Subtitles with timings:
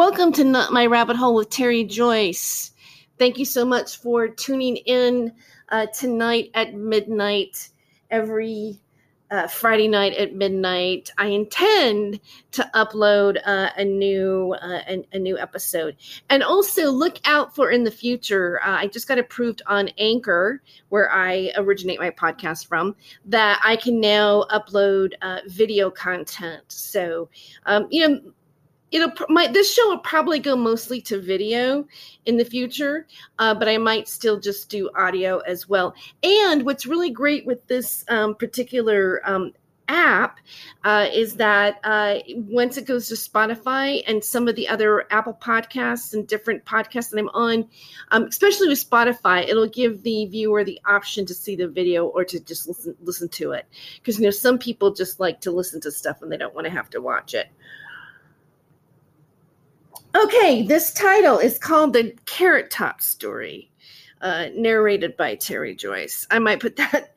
[0.00, 2.72] Welcome to Not My Rabbit Hole with Terry Joyce.
[3.18, 5.34] Thank you so much for tuning in
[5.68, 7.68] uh, tonight at midnight
[8.10, 8.80] every
[9.30, 11.10] uh, Friday night at midnight.
[11.18, 12.18] I intend
[12.52, 15.96] to upload uh, a new uh, a, a, new episode,
[16.30, 18.58] and also look out for in the future.
[18.64, 23.76] Uh, I just got approved on Anchor, where I originate my podcast from, that I
[23.76, 26.64] can now upload uh, video content.
[26.68, 27.28] So,
[27.66, 28.32] um, you know
[28.90, 31.86] it'll my this show will probably go mostly to video
[32.26, 33.06] in the future
[33.38, 35.94] uh, but i might still just do audio as well.
[36.22, 39.52] And what's really great with this um, particular um,
[39.88, 40.38] app
[40.84, 45.36] uh, is that uh, once it goes to spotify and some of the other apple
[45.42, 47.66] podcasts and different podcasts that i'm on
[48.12, 52.24] um, especially with spotify it'll give the viewer the option to see the video or
[52.24, 53.66] to just listen listen to it.
[53.96, 56.66] Because you know some people just like to listen to stuff and they don't want
[56.66, 57.48] to have to watch it
[60.16, 63.70] Okay, this title is called The Carrot Top Story,
[64.20, 66.26] uh, narrated by Terry Joyce.
[66.32, 67.14] I might put that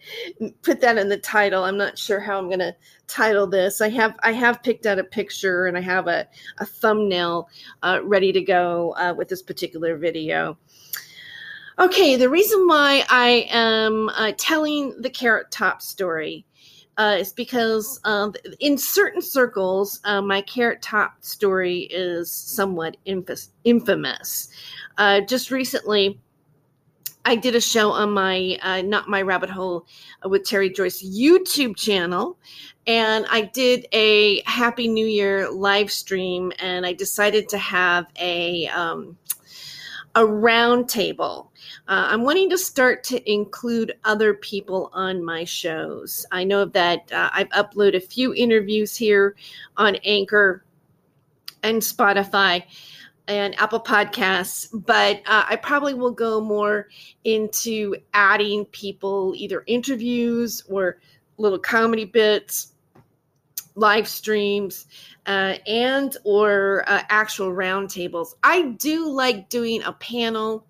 [0.62, 1.64] put that in the title.
[1.64, 2.76] I'm not sure how I'm going to
[3.08, 3.82] title this.
[3.82, 6.28] I have I have picked out a picture and I have a,
[6.60, 7.50] a thumbnail
[7.82, 10.56] uh, ready to go uh, with this particular video.
[11.80, 16.46] Okay, the reason why I am uh, telling the Carrot Top story
[16.98, 22.98] uh, is because um, in certain circles, uh, my carrot top story is somewhat
[23.64, 24.50] infamous.
[24.98, 26.20] Uh, just recently,
[27.26, 29.88] I did a show on my uh, Not My Rabbit Hole
[30.24, 32.38] uh, with Terry Joyce YouTube channel,
[32.86, 38.68] and I did a Happy New Year live stream, and I decided to have a
[38.68, 39.18] um,
[40.16, 41.53] a round table
[41.88, 46.26] uh, I'm wanting to start to include other people on my shows.
[46.32, 49.36] I know that uh, I've uploaded a few interviews here
[49.76, 50.64] on Anchor
[51.62, 52.64] and Spotify
[53.28, 56.88] and Apple Podcasts, but uh, I probably will go more
[57.26, 61.00] into adding people, either interviews or
[61.38, 62.74] little comedy bits,
[63.76, 64.88] live streams,
[65.26, 68.36] uh, and or uh, actual roundtables.
[68.42, 70.66] I do like doing a panel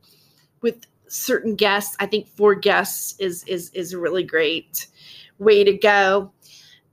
[0.62, 1.96] with certain guests.
[2.00, 4.88] I think four guests is is is a really great
[5.40, 6.32] way to go,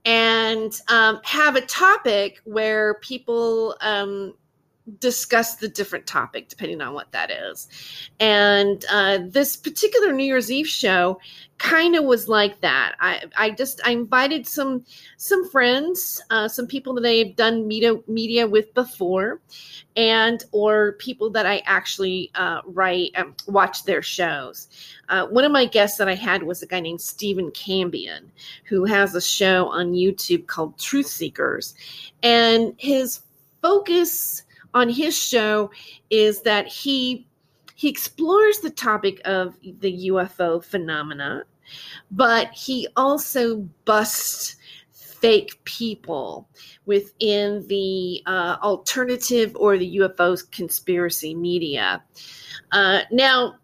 [0.05, 4.33] and um, have a topic where people um,
[4.99, 7.67] discuss the different topic depending on what that is.
[8.19, 11.19] And uh, this particular New Year's Eve show
[11.61, 12.95] kind of was like that.
[12.99, 14.83] I, I just I invited some
[15.17, 19.39] some friends, uh, some people that I've done media media with before,
[19.95, 24.67] and or people that I actually uh, write um, watch their shows.
[25.07, 28.23] Uh, one of my guests that I had was a guy named Stephen Cambion,
[28.65, 31.75] who has a show on YouTube called Truth Seekers,
[32.23, 33.21] and his
[33.61, 35.71] focus on his show
[36.09, 37.27] is that he
[37.75, 41.43] he explores the topic of the UFO phenomena
[42.11, 44.55] but he also busts
[44.91, 46.49] fake people
[46.85, 52.03] within the uh, alternative or the UFO conspiracy media.
[52.71, 53.55] Uh, now,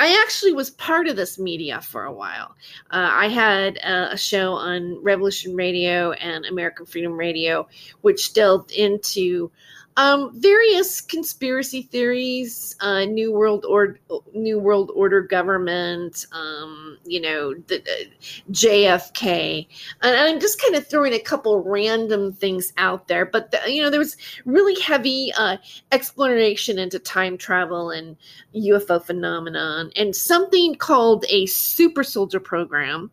[0.00, 2.54] I actually was part of this media for a while.
[2.90, 7.66] Uh, I had a, a, show on Revolution Radio and American Freedom Radio,
[8.02, 9.50] which delved into
[9.98, 13.98] um, various conspiracy theories, uh, New World Order,
[14.32, 18.04] New World Order government, um, you know, the, uh,
[18.52, 19.66] JFK,
[20.02, 23.26] and I'm just kind of throwing a couple random things out there.
[23.26, 25.56] But the, you know, there was really heavy uh,
[25.90, 28.16] exploration into time travel and
[28.54, 33.10] UFO phenomenon, and something called a super soldier program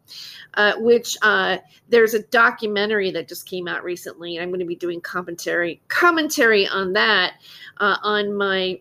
[0.56, 1.58] uh, which uh,
[1.90, 4.38] there's a documentary that just came out recently.
[4.38, 7.34] and I'm going to be doing commentary commentary on that
[7.80, 8.80] uh, on my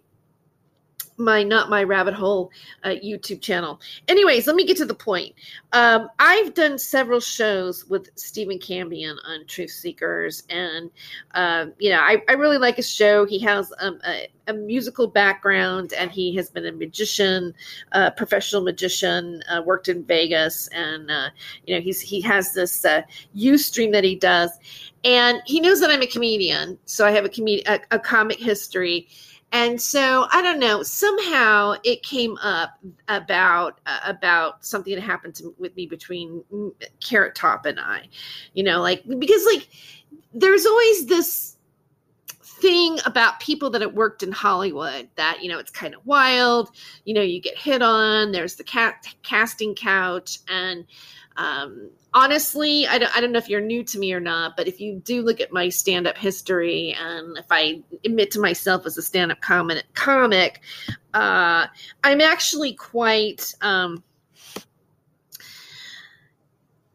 [1.17, 2.51] my not my rabbit hole
[2.83, 3.81] uh, youtube channel.
[4.09, 5.35] Anyways let me get to the point.
[5.73, 10.91] Um, i've done several shows with stephen cambion on truth seekers and
[11.35, 13.25] uh, you know I, I, really like his show.
[13.25, 17.55] He has um, a, a, musical background and he has been a magician
[17.93, 21.31] a professional magician uh, worked in vegas and uh,
[21.67, 23.03] you know he's he has this uh,
[23.37, 24.51] ustream that he does.
[25.05, 28.39] And he knows that i'm a comedian so i have a, com- a, a comic
[28.39, 29.07] history
[29.55, 30.83] and so I don't know.
[30.83, 36.43] Somehow it came up about uh, about something that happened to, with me between
[37.01, 38.09] Carrot Top and I.
[38.55, 39.69] You know, like because like
[40.35, 41.57] there's always this
[42.43, 46.73] thing about people that have worked in Hollywood that you know it's kind of wild.
[47.05, 48.33] You know, you get hit on.
[48.33, 50.85] There's the cat casting couch, and
[51.37, 54.69] um, honestly, I don't, I don't know if you're new to me or not, but
[54.69, 58.87] if you do look at my stand up history and if I admit to myself
[58.87, 60.61] as a stand up comic, comic
[61.13, 61.67] uh,
[62.03, 64.03] I'm actually quite um,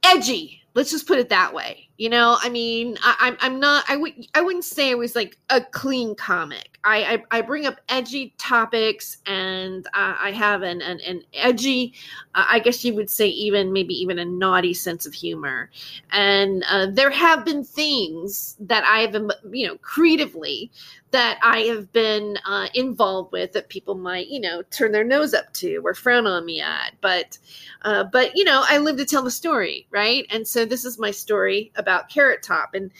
[0.03, 0.63] edgy.
[0.73, 1.88] Let's just put it that way.
[1.99, 3.83] You know, I mean, I, I'm I'm not.
[3.89, 6.79] I would I wouldn't say I was like a clean comic.
[6.85, 11.93] I I, I bring up edgy topics, and uh, I have an an, an edgy,
[12.35, 15.71] uh, I guess you would say even maybe even a naughty sense of humor.
[16.13, 19.13] And uh, there have been things that I have,
[19.51, 20.71] you know, creatively
[21.11, 25.33] that I have been uh, involved with that people might, you know, turn their nose
[25.33, 26.93] up to or frown on me at.
[27.01, 27.37] But,
[27.81, 30.25] uh, but you know, I live to tell the story, right?
[30.29, 32.91] And so this is my story about Carrot Top, and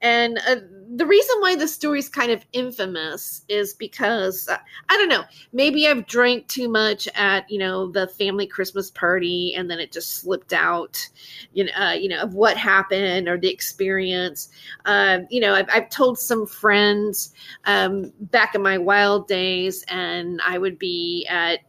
[0.00, 0.56] and uh,
[0.96, 4.58] the reason why the story is kind of infamous is because uh,
[4.88, 9.54] I don't know, maybe I've drank too much at you know the family Christmas party,
[9.56, 11.08] and then it just slipped out,
[11.52, 14.50] you know, uh, you know of what happened or the experience.
[14.84, 17.32] Uh, you know, I've, I've, told some friends
[17.64, 21.60] um, back in my wild days, and I would be at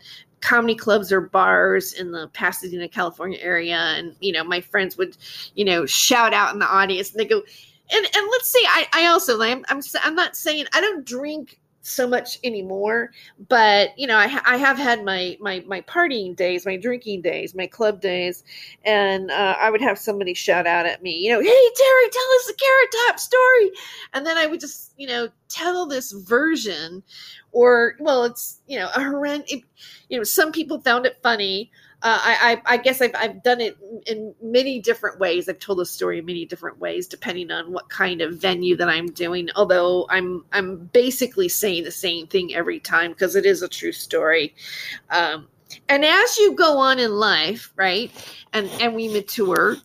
[0.42, 5.18] comedy clubs or bars in the Pasadena, California area, and you know, my friends would,
[5.56, 7.42] you know, shout out in the audience, and they go
[7.92, 11.60] and and let's see i i also i'm i'm, I'm not saying i don't drink
[11.82, 13.12] so much anymore
[13.48, 17.54] but you know i, I have had my my my partying days my drinking days
[17.54, 18.44] my club days
[18.86, 22.32] and uh, i would have somebody shout out at me you know hey terry tell
[22.38, 23.72] us the carrot top story.
[24.14, 27.04] And then i would just you know tell this version
[27.52, 29.54] or well it's you know a horrendous
[30.10, 31.70] you know some people found it funny
[32.01, 35.47] uh, I, I, I, guess I've, I've done it in many different ways.
[35.50, 38.89] I've told the story in many different ways, depending on what kind of venue that
[38.89, 39.50] I'm doing.
[39.56, 43.92] Although I'm I'm basically saying the same thing every time because it is a true
[43.92, 44.53] story.
[45.09, 45.47] Um,
[45.89, 48.12] and as you go on in life, right,
[48.53, 49.77] and and we mature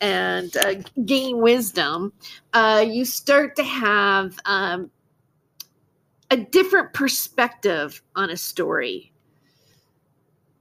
[0.00, 2.12] and uh, gain wisdom,
[2.52, 4.90] uh, you start to have um,
[6.30, 9.12] a different perspective on a story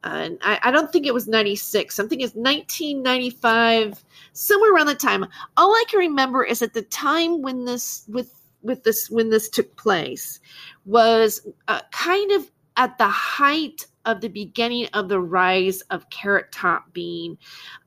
[0.09, 5.25] I, I, don't think it was 96 something is 1995 somewhere around the time.
[5.56, 9.50] All I can remember is at the time when this with with this when this
[9.50, 10.39] took place
[10.86, 16.51] was uh, kind of at the height of the beginning of the rise of Carrot
[16.51, 17.38] Top being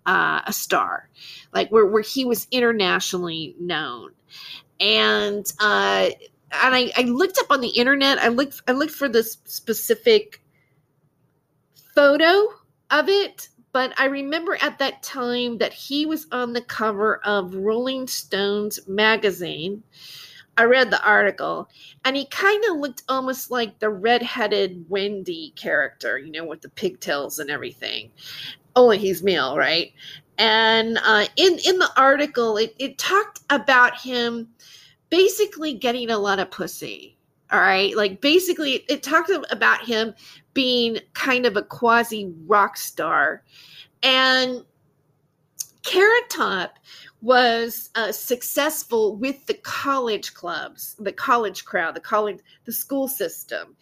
[0.06, 1.08] uh, a star,
[1.52, 4.10] like where where he was internationally known,
[4.80, 6.10] and uh,
[6.52, 8.18] and I, I looked up on the internet.
[8.18, 10.39] I looked I looked for this specific
[12.00, 12.48] photo
[12.90, 17.54] of it but I remember at that time that he was on the cover of
[17.54, 19.82] Rolling Stones magazine.
[20.56, 21.68] I read the article,
[22.06, 26.70] and he kind of looked almost like the redheaded Wendy character, you know, with the
[26.70, 28.10] pigtails and everything.
[28.74, 29.92] Only he's male, right?
[30.38, 34.48] And uh, in in the article, it, it talked about him
[35.10, 37.18] basically getting a lot of pussy.
[37.52, 40.14] All right, like basically, it talked about him
[40.54, 43.42] being kind of a quasi rock star.
[44.02, 44.64] And
[45.82, 46.78] Carrot Top
[47.22, 53.76] was uh, successful with the college clubs, the college crowd, the college, the school system,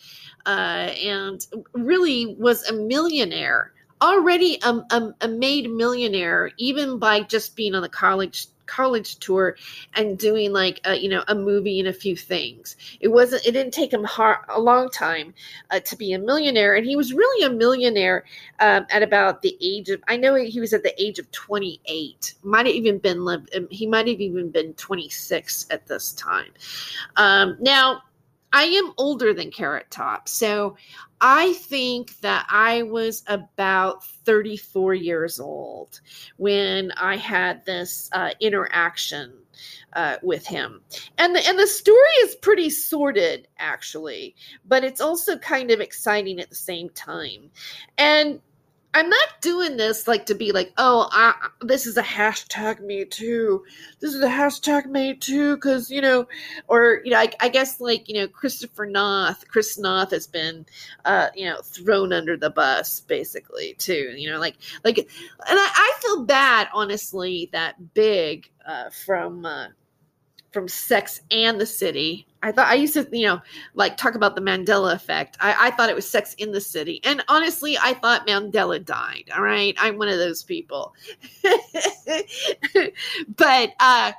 [0.46, 3.72] uh, and really was a millionaire,
[4.02, 9.56] already a, a, a made millionaire, even by just being on the college college tour
[9.94, 12.76] and doing like a, you know a movie and a few things.
[13.00, 14.06] It wasn't it didn't take him
[14.48, 15.34] a long time
[15.70, 18.24] uh, to be a millionaire and he was really a millionaire
[18.60, 22.34] um, at about the age of i know he was at the age of 28
[22.42, 26.50] might have even been um, he might have even been 26 at this time.
[27.16, 28.02] Um, now
[28.52, 30.28] I am older than Carrot Top.
[30.28, 30.76] So
[31.20, 36.00] I think that I was about 34 years old
[36.36, 39.32] when I had this uh, interaction
[39.94, 40.80] uh, with him.
[41.18, 46.40] And the, and the story is pretty sordid, actually, but it's also kind of exciting
[46.40, 47.50] at the same time.
[47.96, 48.40] And
[48.94, 53.04] I'm not doing this like to be like, oh, I, this is a hashtag me
[53.04, 53.64] too.
[54.00, 56.26] This is a hashtag me too, because you know,
[56.68, 60.64] or you know, I, I, guess like you know, Christopher Noth, Chris Noth has been,
[61.04, 64.14] uh, you know, thrown under the bus basically too.
[64.16, 65.06] You know, like like, and
[65.46, 69.44] I, I feel bad honestly that big uh, from.
[69.44, 69.68] Uh,
[70.50, 72.26] from Sex and the City.
[72.42, 73.40] I thought I used to, you know,
[73.74, 75.36] like talk about the Mandela effect.
[75.40, 77.00] I, I thought it was Sex in the City.
[77.04, 79.24] And honestly, I thought Mandela died.
[79.34, 79.74] All right.
[79.78, 80.94] I'm one of those people.
[83.36, 84.12] but uh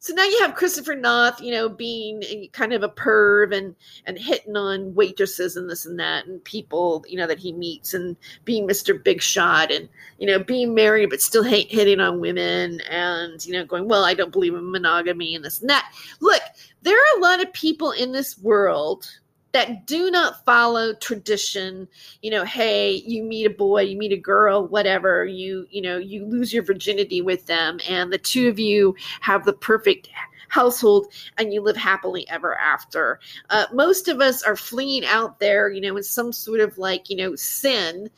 [0.00, 3.74] so now you have Christopher Noth, you know, being kind of a perv and
[4.06, 7.94] and hitting on waitresses and this and that and people, you know, that he meets
[7.94, 9.02] and being Mr.
[9.02, 9.88] Big Shot and
[10.18, 14.04] you know being married but still hate, hitting on women and you know going, well,
[14.04, 15.92] I don't believe in monogamy and this and that.
[16.20, 16.42] Look,
[16.82, 19.10] there are a lot of people in this world
[19.58, 21.88] that do not follow tradition
[22.22, 25.98] you know hey you meet a boy you meet a girl whatever you you know
[25.98, 30.08] you lose your virginity with them and the two of you have the perfect
[30.48, 33.20] household and you live happily ever after.
[33.50, 37.08] Uh, most of us are fleeing out there, you know, in some sort of like,
[37.10, 38.10] you know, sin.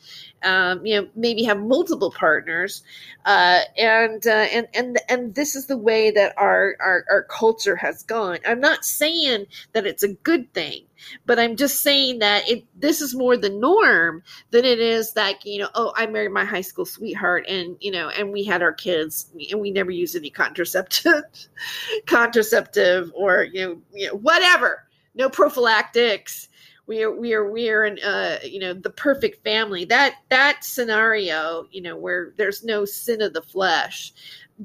[0.43, 2.83] Um, you know, maybe have multiple partners,
[3.25, 7.75] uh, and uh, and and and this is the way that our, our our culture
[7.75, 8.39] has gone.
[8.47, 10.85] I'm not saying that it's a good thing
[11.25, 15.45] but I'm just saying that it this is more the norm than it is that
[15.45, 18.61] you know, oh, I married my high school sweetheart and you know, and we had
[18.61, 21.23] our kids and we never used any contraceptive
[22.05, 24.87] contraceptive or you know, you know, whatever.
[25.13, 26.47] No prophylactics.
[26.91, 29.85] We are we are we are in uh you know the perfect family.
[29.85, 34.11] That that scenario, you know, where there's no sin of the flesh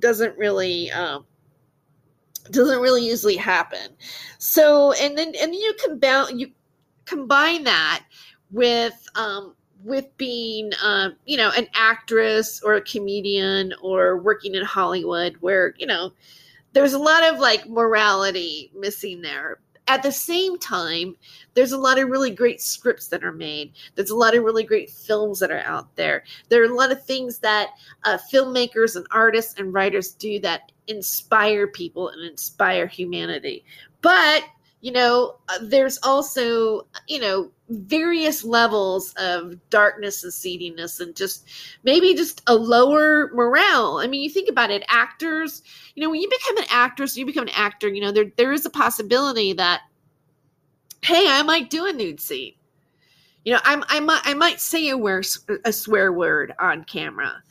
[0.00, 1.24] doesn't really um
[2.50, 3.92] doesn't really usually happen.
[4.38, 6.50] So and then and you combine you
[7.04, 8.04] combine that
[8.50, 9.54] with um
[9.84, 15.74] with being uh, you know an actress or a comedian or working in Hollywood where
[15.78, 16.12] you know
[16.72, 19.60] there's a lot of like morality missing there.
[19.88, 21.16] At the same time,
[21.54, 23.72] there's a lot of really great scripts that are made.
[23.94, 26.24] There's a lot of really great films that are out there.
[26.48, 27.70] There are a lot of things that
[28.04, 33.64] uh, filmmakers and artists and writers do that inspire people and inspire humanity.
[34.02, 34.44] But,
[34.86, 41.48] you know, uh, there's also, you know, various levels of darkness and seediness and just
[41.82, 43.98] maybe just a lower morale.
[43.98, 45.64] I mean, you think about it, actors,
[45.96, 48.52] you know, when you become an actress, you become an actor, you know, there there
[48.52, 49.80] is a possibility that
[51.02, 52.54] hey, I might do a nude scene.
[53.44, 54.98] You know, I'm, I might I might say a,
[55.64, 57.42] a swear word on camera.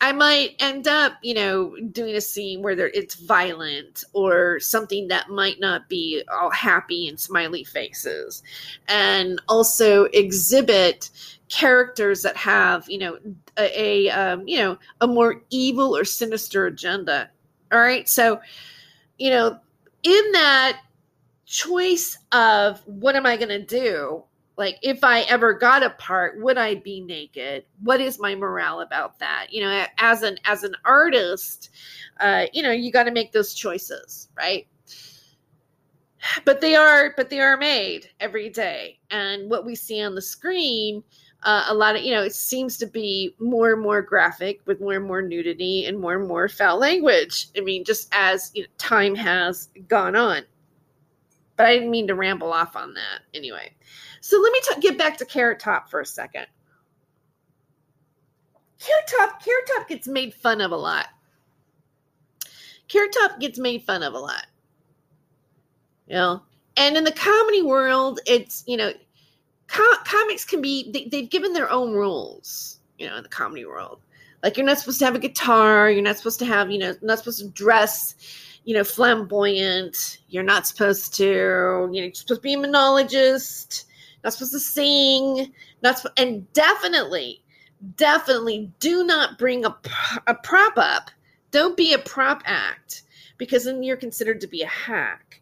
[0.00, 5.08] I might end up, you know, doing a scene where there, it's violent or something
[5.08, 8.42] that might not be all happy and smiley faces,
[8.88, 11.10] and also exhibit
[11.48, 13.18] characters that have, you know,
[13.58, 17.30] a, a um, you know a more evil or sinister agenda.
[17.72, 18.40] All right, so
[19.18, 19.58] you know,
[20.02, 20.80] in that
[21.46, 24.24] choice of what am I going to do,
[24.56, 27.64] like if i ever got a part would i be naked?
[27.82, 29.48] What is my morale about that?
[29.50, 31.70] You know as an as an artist
[32.20, 34.66] uh you know you got to make those choices right?
[36.44, 38.98] But they are but they are made every day.
[39.10, 41.02] And what we see on the screen
[41.42, 44.80] uh, a lot of you know it seems to be more and more graphic with
[44.80, 47.48] more and more nudity and more and more foul language.
[47.56, 50.42] I mean just as you know, time has gone on.
[51.56, 53.72] But i didn't mean to ramble off on that anyway
[54.26, 56.46] so let me t- get back to Carrot Top for a second.
[58.80, 61.06] Carrot Top, Carrot Top gets made fun of a lot.
[62.88, 64.46] Carrot Top gets made fun of a lot.
[66.08, 66.42] You know,
[66.76, 68.92] and in the comedy world, it's you know,
[69.68, 72.80] com- comics can be they, they've given their own rules.
[72.98, 74.00] You know, in the comedy world,
[74.42, 75.88] like you're not supposed to have a guitar.
[75.88, 78.16] You're not supposed to have you know, not supposed to dress
[78.64, 80.18] you know, flamboyant.
[80.28, 83.86] You're not supposed to, you know, you're supposed to be a monologist
[84.26, 85.52] not supposed to sing,
[85.82, 87.44] not sp- and definitely,
[87.94, 89.76] definitely do not bring a,
[90.26, 91.12] a prop up.
[91.52, 93.04] Don't be a prop act
[93.38, 95.40] because then you're considered to be a hack.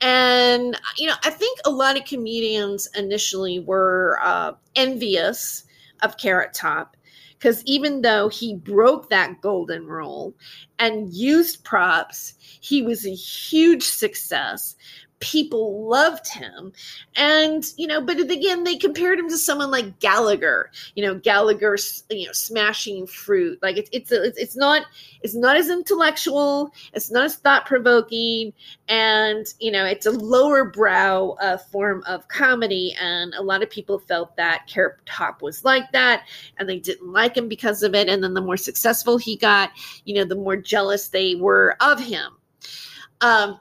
[0.00, 5.64] And you know, I think a lot of comedians initially were uh, envious
[6.00, 6.96] of Carrot Top
[7.38, 10.34] because even though he broke that golden rule
[10.78, 14.74] and used props, he was a huge success
[15.22, 16.72] people loved him.
[17.14, 21.78] And you know but again they compared him to someone like gallagher you know gallagher
[22.10, 23.60] you know smashing fruit.
[23.62, 24.86] Like it's it's it's not
[25.22, 28.52] it's not as intellectual it's not as thought-provoking
[28.88, 32.94] and you know it's a lower brow uh, form of comedy.
[33.00, 36.26] And a lot of people felt that carrot top was like that
[36.58, 38.08] and they didn't like him because of it.
[38.08, 39.70] And then the more successful he got
[40.04, 42.32] you know the more jealous they were of him.
[43.20, 43.60] Um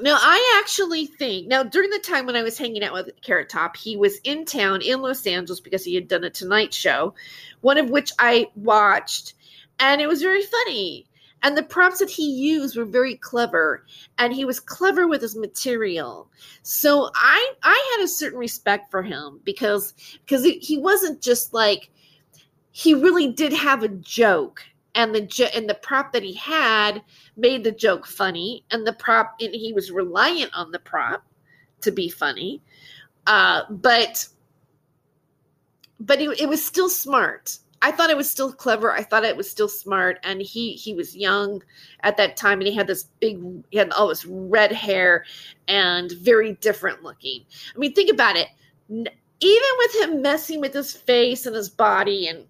[0.00, 3.48] now, I actually think now during the time when I was hanging out with Carrot
[3.48, 7.14] Top, he was in town in Los Angeles because he had done a Tonight Show,
[7.60, 9.34] one of which I watched,
[9.78, 11.06] and it was very funny.
[11.42, 13.84] and the props that he used were very clever
[14.18, 16.28] and he was clever with his material
[16.62, 21.90] so i i had a certain respect for him because because he wasn't just like
[22.72, 24.62] he really did have a joke
[24.98, 27.00] and the and the prop that he had
[27.36, 31.22] made the joke funny and the prop and he was reliant on the prop
[31.80, 32.60] to be funny
[33.28, 34.26] uh, but
[36.00, 38.90] but it, it was still smart I thought it was still clever.
[38.90, 40.18] I thought it was still smart.
[40.24, 41.62] And he he was young
[42.00, 43.40] at that time, and he had this big,
[43.70, 45.24] he had all this red hair,
[45.68, 47.44] and very different looking.
[47.72, 48.48] I mean, think about it.
[48.90, 52.46] Even with him messing with his face and his body and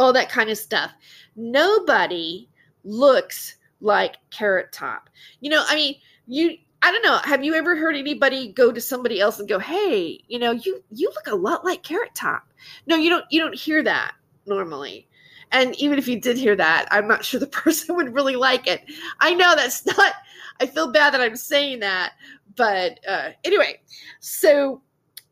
[0.00, 0.90] all that kind of stuff,
[1.36, 2.48] nobody
[2.84, 5.10] looks like Carrot Top.
[5.40, 7.18] You know, I mean, you I don't know.
[7.18, 10.82] Have you ever heard anybody go to somebody else and go, "Hey, you know, you
[10.90, 12.48] you look a lot like Carrot Top"?
[12.86, 13.26] No, you don't.
[13.30, 14.14] You don't hear that
[14.46, 15.06] normally.
[15.52, 18.66] And even if you did hear that, I'm not sure the person would really like
[18.66, 18.82] it.
[19.20, 20.14] I know that's not.
[20.60, 22.14] I feel bad that I'm saying that,
[22.56, 23.80] but uh, anyway.
[24.20, 24.80] So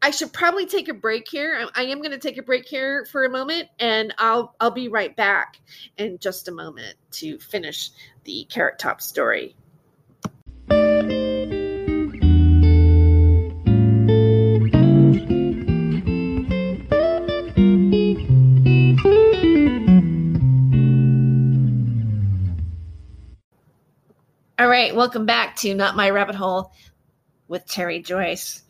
[0.00, 1.68] I should probably take a break here.
[1.74, 4.86] I, am going to take a break here for a moment, and I'll I'll be
[4.86, 5.58] right back
[5.96, 7.90] in just a moment to finish
[8.22, 9.56] the Carrot Top story.
[24.60, 26.72] All right, welcome back to Not My Rabbit Hole
[27.48, 28.62] with Terry Joyce.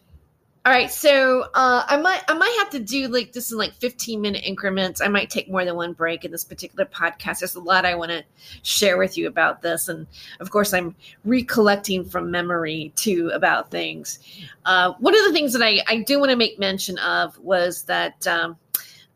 [0.68, 3.72] All right, so uh, I might I might have to do like this in like
[3.72, 5.00] 15 minute increments.
[5.00, 7.38] I might take more than one break in this particular podcast.
[7.38, 8.22] There's a lot I want to
[8.64, 10.06] share with you about this, and
[10.40, 10.94] of course, I'm
[11.24, 14.18] recollecting from memory too about things.
[14.66, 17.84] Uh, one of the things that I, I do want to make mention of was
[17.84, 18.58] that um,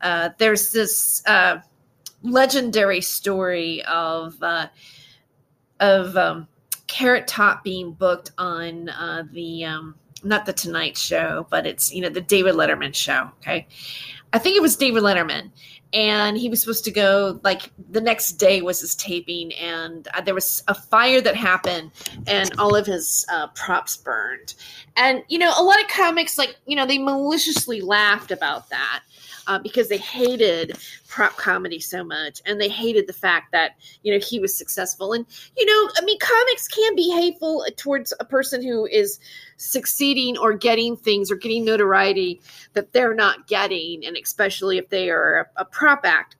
[0.00, 1.58] uh, there's this uh,
[2.22, 4.68] legendary story of uh,
[5.80, 6.48] of um,
[6.86, 12.00] Carrot Top being booked on uh, the um, not the Tonight Show, but it's you
[12.00, 13.30] know the David Letterman show.
[13.40, 13.66] Okay,
[14.32, 15.50] I think it was David Letterman,
[15.92, 20.20] and he was supposed to go like the next day was his taping, and uh,
[20.20, 21.90] there was a fire that happened,
[22.26, 24.54] and all of his uh, props burned,
[24.96, 29.02] and you know a lot of comics like you know they maliciously laughed about that
[29.46, 30.76] uh, because they hated
[31.08, 35.12] prop comedy so much and they hated the fact that you know he was successful
[35.12, 35.26] and
[35.56, 39.18] you know i mean comics can be hateful towards a person who is
[39.56, 42.40] succeeding or getting things or getting notoriety
[42.72, 46.36] that they're not getting and especially if they are a, a prop act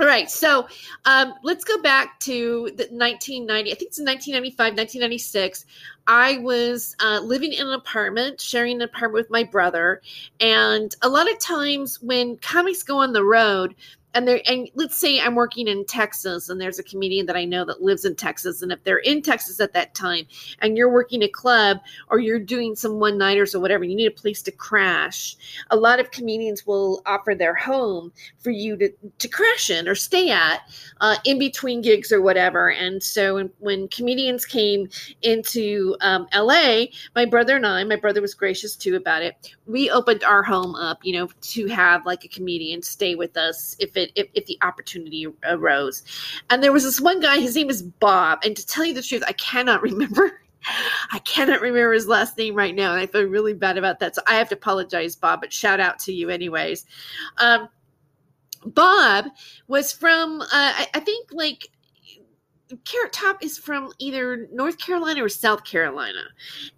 [0.00, 0.66] all right, so
[1.04, 3.70] um, let's go back to the 1990.
[3.70, 5.66] I think it's 1995, 1996.
[6.06, 10.02] I was uh, living in an apartment, sharing an apartment with my brother,
[10.40, 13.74] and a lot of times when comics go on the road,
[14.14, 17.44] and there and let's say I'm working in Texas and there's a comedian that I
[17.44, 20.26] know that lives in Texas and if they're in Texas at that time
[20.60, 24.06] and you're working a club or you're doing some one nighters or whatever you need
[24.06, 25.36] a place to crash
[25.70, 29.94] a lot of comedians will offer their home for you to, to crash in or
[29.94, 30.60] stay at
[31.00, 32.70] uh, in between gigs or whatever.
[32.70, 34.88] And so when, when comedians came
[35.22, 39.54] into um, LA my brother and I my brother was gracious too about it.
[39.66, 43.76] We opened our home up you know to have like a comedian stay with us
[43.78, 46.02] if it it if, if the opportunity arose.
[46.50, 48.40] And there was this one guy, his name is Bob.
[48.44, 50.40] And to tell you the truth, I cannot remember.
[51.12, 54.14] I cannot remember his last name right now, and I feel really bad about that.
[54.14, 56.86] So I have to apologize, Bob, but shout out to you anyways.
[57.36, 57.68] Um,
[58.64, 59.26] Bob
[59.68, 61.68] was from, uh, I, I, think, like
[62.84, 66.22] Carrot Top is from either North Carolina or South Carolina,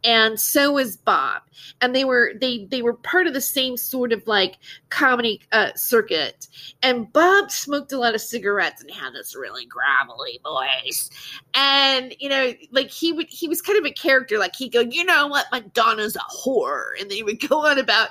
[0.04, 1.42] and so is Bob.
[1.80, 4.58] And they were they they were part of the same sort of like
[4.90, 6.48] comedy uh, circuit.
[6.82, 11.10] And Bob smoked a lot of cigarettes and had this really gravelly voice.
[11.54, 14.38] And you know, like he would he was kind of a character.
[14.38, 17.78] Like he'd go, you know what, Madonna's a whore, and then he would go on
[17.78, 18.10] about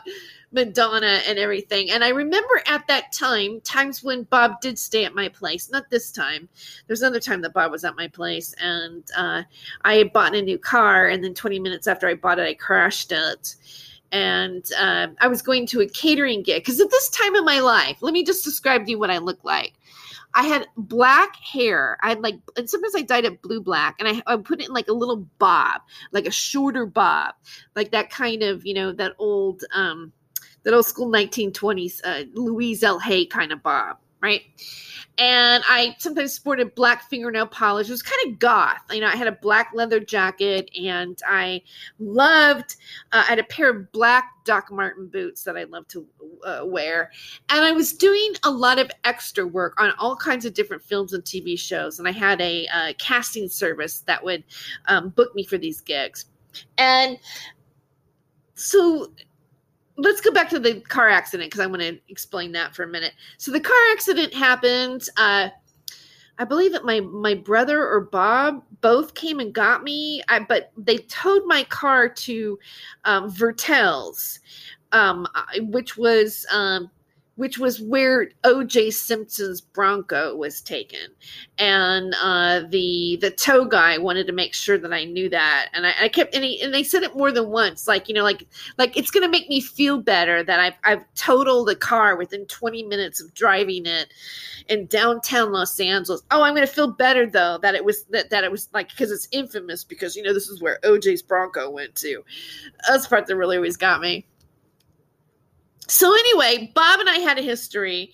[0.52, 1.92] Madonna and everything.
[1.92, 5.70] And I remember at that time, times when Bob did stay at my place.
[5.70, 6.48] Not this time.
[6.88, 9.44] There's another time that Bob was at my place, and uh,
[9.84, 12.54] I had bought a new car, and then 20 minutes after I bought it, I
[12.54, 13.56] crashed it.
[14.12, 17.60] And uh, I was going to a catering gig because at this time in my
[17.60, 19.74] life, let me just describe to you what I look like.
[20.36, 21.98] I had black hair.
[22.04, 24.68] I had like, and sometimes I dyed it blue black, and I, I put it
[24.68, 25.82] in like a little bob,
[26.12, 27.36] like a shorter bob,
[27.76, 30.12] like that kind of, you know, that old, um,
[30.66, 33.00] that old school 1920s uh, Louise L.
[33.00, 33.98] Hay kind of bob.
[34.22, 34.42] right?
[35.18, 37.88] and I sometimes sported black fingernail polish.
[37.88, 38.82] It was kind of goth.
[38.92, 41.62] You know, I had a black leather jacket, and I
[42.00, 42.76] loved.
[43.12, 46.06] Uh, I had a pair of black Doc Martin boots that I loved to
[46.46, 47.12] uh, wear,
[47.50, 51.14] and I was doing a lot of extra work on all kinds of different films
[51.14, 52.00] and TV shows.
[52.00, 54.44] And I had a uh, casting service that would
[54.88, 56.26] um, book me for these gigs,
[56.78, 57.18] and
[58.56, 59.12] so
[59.98, 62.88] let's go back to the car accident because I want to explain that for a
[62.88, 63.14] minute.
[63.38, 65.08] So the car accident happened.
[65.18, 65.50] Uh,
[66.38, 70.22] I believe that my my brother or Bob both came and got me.
[70.28, 72.60] I, but they towed my car to
[73.06, 74.40] um, Viertel's,
[74.92, 75.28] um,
[75.60, 76.92] which was um,
[77.36, 78.92] which was where O.J.
[78.92, 81.08] Simpson's Bronco was taken,
[81.58, 85.86] and uh, the the tow guy wanted to make sure that I knew that, and
[85.86, 88.24] I, I kept and, he, and they said it more than once, like you know,
[88.24, 92.46] like like it's gonna make me feel better that I've I've totaled a car within
[92.46, 94.14] 20 minutes of driving it
[94.70, 96.24] in downtown Los Angeles.
[96.32, 99.12] Oh, I'm gonna feel better though that it was that that it was like because
[99.12, 102.24] it's infamous because you know this is where O.J.'s Bronco went to.
[102.88, 104.26] That's the part that really always got me
[105.88, 108.14] so anyway, Bob and I had a history.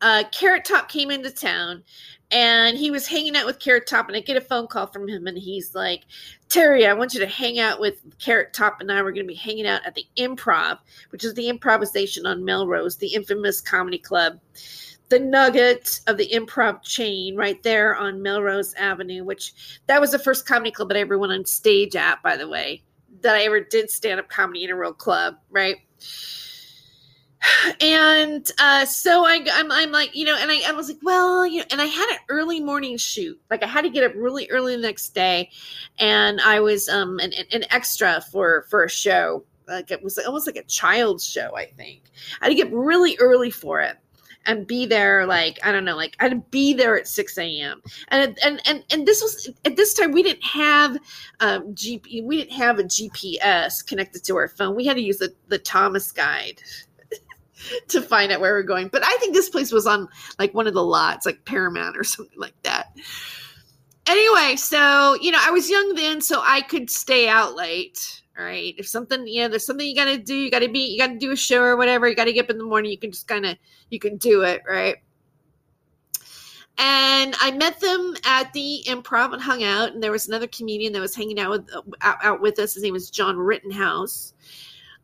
[0.00, 1.84] Uh, Carrot Top came into town
[2.30, 5.08] and he was hanging out with Carrot Top, and I get a phone call from
[5.08, 6.04] him, and he's like,
[6.48, 9.32] Terry, I want you to hang out with Carrot Top, and I we're going to
[9.32, 10.78] be hanging out at the Improv,
[11.10, 14.38] which is the improvisation on Melrose, the infamous comedy club,
[15.08, 20.20] the nugget of the improv chain right there on Melrose Avenue, which that was the
[20.20, 22.84] first comedy club that I ever went on stage at, by the way,
[23.22, 25.78] that I ever did stand up comedy in a real club, right?
[27.80, 31.46] And uh, so I, I'm, I'm like, you know, and I, I was like, well,
[31.46, 33.40] you know, and I had an early morning shoot.
[33.50, 35.50] Like I had to get up really early the next day,
[35.98, 39.44] and I was um an, an extra for for a show.
[39.66, 41.56] Like it was almost like a child's show.
[41.56, 42.02] I think
[42.40, 43.96] I had to get really early for it
[44.46, 47.82] and be there like I don't know, like I'd be there at six a.m.
[48.08, 50.98] and and and and this was at this time we didn't have
[51.40, 54.74] um, GP, we didn't have a GPS connected to our phone.
[54.74, 56.62] We had to use the the Thomas Guide
[57.88, 58.88] to find out where we're going.
[58.88, 62.04] But I think this place was on like one of the lots, like Paramount or
[62.04, 62.96] something like that.
[64.06, 68.22] Anyway, so you know, I was young then, so I could stay out late.
[68.38, 68.74] All right.
[68.78, 71.32] If something, you know, there's something you gotta do, you gotta be, you gotta do
[71.32, 73.44] a show or whatever, you gotta get up in the morning, you can just kind
[73.44, 73.56] of
[73.90, 74.96] you can do it, right?
[76.80, 79.92] and I met them at the improv and hung out.
[79.92, 81.70] And there was another comedian that was hanging out with
[82.00, 82.72] out, out with us.
[82.72, 84.32] His name was John Rittenhouse,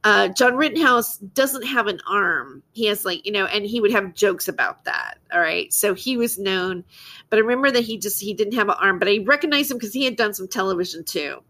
[0.06, 2.62] uh, John Rittenhouse doesn't have an arm.
[2.70, 5.18] He has like, you know, and he would have jokes about that.
[5.32, 5.72] All right.
[5.72, 6.84] So he was known,
[7.28, 9.78] but I remember that he just, he didn't have an arm, but I recognized him
[9.78, 11.42] because he had done some television too.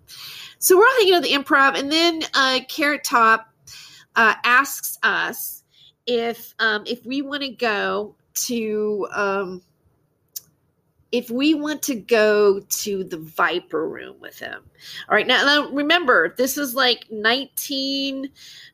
[0.59, 1.79] So we're all hanging at the improv.
[1.79, 3.53] And then uh, Carrot Top
[4.15, 5.63] uh, asks us
[6.07, 8.15] if, um, if we want to go
[8.47, 9.63] to, um,
[11.17, 14.63] if we want to go to the Viper room with him.
[15.09, 15.27] All right.
[15.27, 18.31] Now, now remember, this is like 19,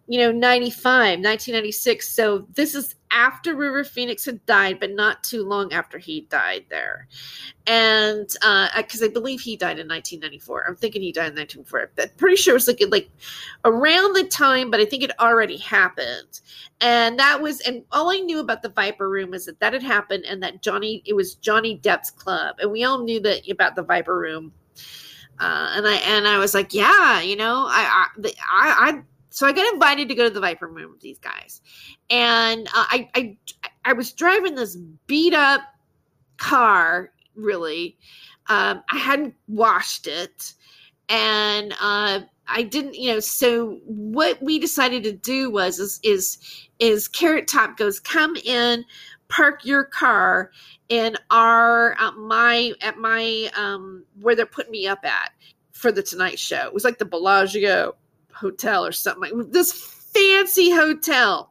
[0.08, 2.08] you know, 95, 1996.
[2.08, 6.64] So this is after River Phoenix had died, but not too long after he died
[6.70, 7.06] there.
[7.66, 10.66] And uh because uh, I believe he died in 1994.
[10.66, 11.90] I'm thinking he died in 1994.
[12.02, 13.10] I'm pretty sure it was like, like
[13.64, 16.40] around the time, but I think it already happened.
[16.80, 19.82] And that was, and all I knew about the Viper Room is that that had
[19.82, 22.56] happened and that Johnny, it was Johnny Depp's club.
[22.60, 24.52] And we all knew that about the Viper Room.
[25.38, 29.52] Uh, and I and I was like, yeah, you know, I, I, I so I
[29.52, 31.60] got invited to go to the Viper Room with these guys,
[32.10, 33.36] and uh, I I
[33.84, 35.62] I was driving this beat up
[36.36, 37.12] car.
[37.34, 37.96] Really,
[38.48, 40.52] um, I hadn't washed it,
[41.08, 42.94] and uh, I didn't.
[42.94, 47.98] You know, so what we decided to do was is is is Carrot Top goes
[47.98, 48.84] come in,
[49.28, 50.50] park your car
[50.90, 55.30] in our uh, my at my um where they're putting me up at
[55.72, 56.66] for the Tonight Show.
[56.66, 57.94] It was like the Bellagio
[58.34, 61.50] hotel or something like this fancy hotel.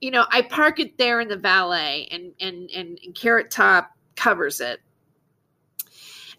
[0.00, 3.92] You know i park it there in the valet and and and, and carrot top
[4.16, 4.80] covers it.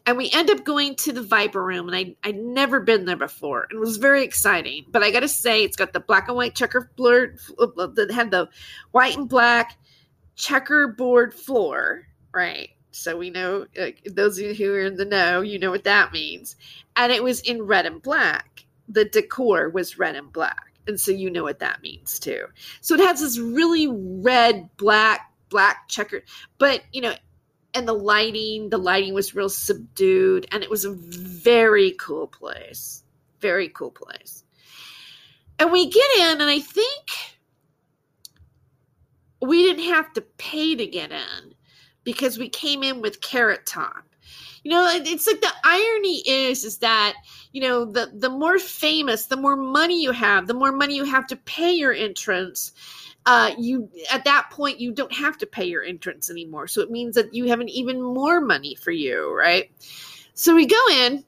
[0.05, 3.15] And we end up going to the viper room and I, i'd never been there
[3.15, 4.85] before and it was very exciting.
[4.89, 7.39] But i gotta say it's got the black and white checker checkerboard
[7.95, 8.49] that had the
[8.91, 9.77] white and black
[10.35, 12.69] checkerboard floor right?
[12.91, 15.83] So we know uh, those of you who are in the know you know what
[15.85, 16.55] that means.
[16.95, 18.62] And it was in red and black
[18.93, 20.71] the decor was red and black.
[20.87, 22.45] And so you know what that means too.
[22.81, 26.23] So it has this really red, black, black checker,
[26.57, 27.13] but you know,
[27.73, 33.03] and the lighting, the lighting was real subdued, and it was a very cool place.
[33.39, 34.43] Very cool place.
[35.57, 37.09] And we get in, and I think
[39.41, 41.55] we didn't have to pay to get in
[42.03, 44.05] because we came in with Carrot Top.
[44.63, 47.15] You know, it's like the irony is is that
[47.53, 51.05] you know the the more famous, the more money you have, the more money you
[51.05, 52.73] have to pay your entrance.
[53.25, 56.91] Uh, you at that point you don't have to pay your entrance anymore, so it
[56.91, 59.71] means that you have an even more money for you, right?
[60.33, 61.23] So we go in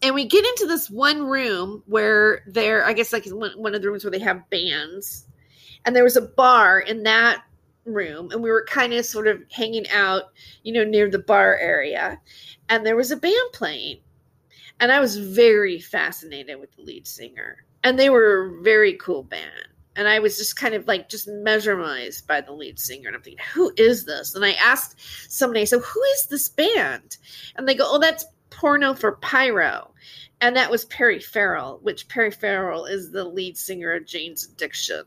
[0.00, 3.88] and we get into this one room where there, I guess, like one of the
[3.88, 5.26] rooms where they have bands,
[5.84, 7.42] and there was a bar in that
[7.84, 10.24] room and we were kind of sort of hanging out,
[10.62, 12.20] you know, near the bar area.
[12.68, 13.98] And there was a band playing.
[14.82, 17.58] And I was very fascinated with the lead singer.
[17.84, 19.68] And they were a very cool band.
[19.94, 23.06] And I was just kind of like just mesmerized by the lead singer.
[23.06, 24.34] And I'm thinking, who is this?
[24.34, 24.98] And I asked
[25.30, 27.16] somebody, so who is this band?
[27.54, 29.94] And they go, oh, that's porno for pyro.
[30.40, 35.04] And that was Perry Farrell, which Perry Farrell is the lead singer of Jane's Addiction.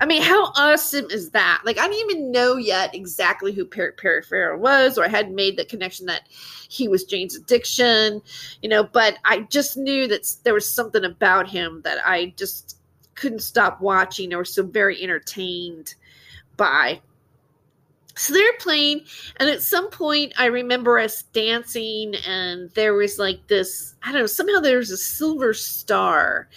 [0.00, 1.60] I mean, how awesome is that?
[1.64, 5.34] Like, I didn't even know yet exactly who Perry, Perry Farrell was, or I hadn't
[5.34, 6.22] made the connection that
[6.70, 8.22] he was Jane's Addiction,
[8.62, 12.78] you know, but I just knew that there was something about him that I just
[13.14, 15.94] couldn't stop watching or so very entertained
[16.56, 17.00] by.
[18.20, 19.06] So they're playing,
[19.38, 24.20] and at some point, I remember us dancing, and there was like this I don't
[24.20, 26.48] know, somehow there was a silver star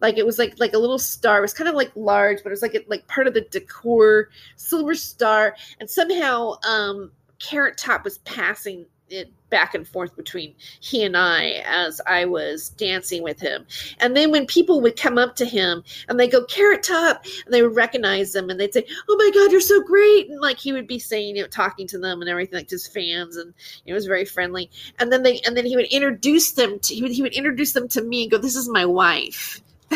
[0.00, 1.38] like it was like like a little star.
[1.38, 3.42] It was kind of like large, but it was like it, like part of the
[3.42, 10.54] decor, silver star, and somehow um, Carrot Top was passing it back and forth between
[10.80, 13.64] he and I as I was dancing with him.
[14.00, 17.54] And then when people would come up to him and they go, Carrot Top, and
[17.54, 20.28] they would recognize him and they'd say, Oh my God, you're so great.
[20.28, 22.86] And like he would be saying, you know, talking to them and everything, like his
[22.86, 24.70] fans, and it was very friendly.
[24.98, 27.72] And then they and then he would introduce them to he would, he would introduce
[27.72, 29.62] them to me and go, This is my wife.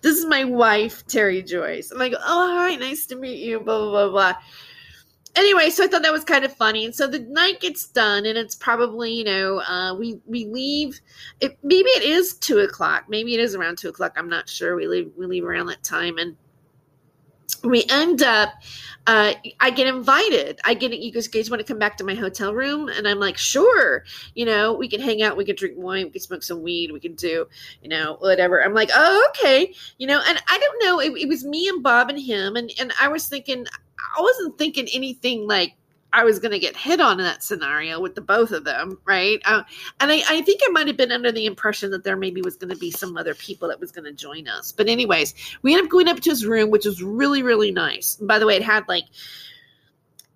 [0.00, 1.90] this is my wife, Terry Joyce.
[1.90, 4.34] And I'm like, oh, hi, nice to meet you, blah, blah, blah, blah.
[5.34, 6.84] Anyway, so I thought that was kind of funny.
[6.84, 11.00] And so the night gets done, and it's probably, you know, uh, we we leave.
[11.40, 13.04] It, maybe it is two o'clock.
[13.08, 14.12] Maybe it is around two o'clock.
[14.16, 14.76] I'm not sure.
[14.76, 16.36] We leave we leave around that time, and
[17.64, 18.52] we end up
[19.06, 20.60] uh, I get invited.
[20.64, 23.18] I get you guys, guys want to come back to my hotel room, and I'm
[23.18, 24.04] like, sure.
[24.34, 26.92] You know, we can hang out, we can drink wine, we can smoke some weed,
[26.92, 27.46] we can do,
[27.82, 28.62] you know, whatever.
[28.62, 29.74] I'm like, oh, okay.
[29.98, 31.00] You know, and I don't know.
[31.00, 33.66] It, it was me and Bob and him, and and I was thinking,
[34.16, 35.74] I wasn't thinking anything like
[36.12, 38.98] I was going to get hit on in that scenario with the both of them,
[39.06, 39.40] right?
[39.46, 39.62] Uh,
[40.00, 42.56] and I, I, think I might have been under the impression that there maybe was
[42.56, 44.72] going to be some other people that was going to join us.
[44.72, 48.16] But anyways, we ended up going up to his room, which was really, really nice.
[48.16, 49.04] By the way, it had like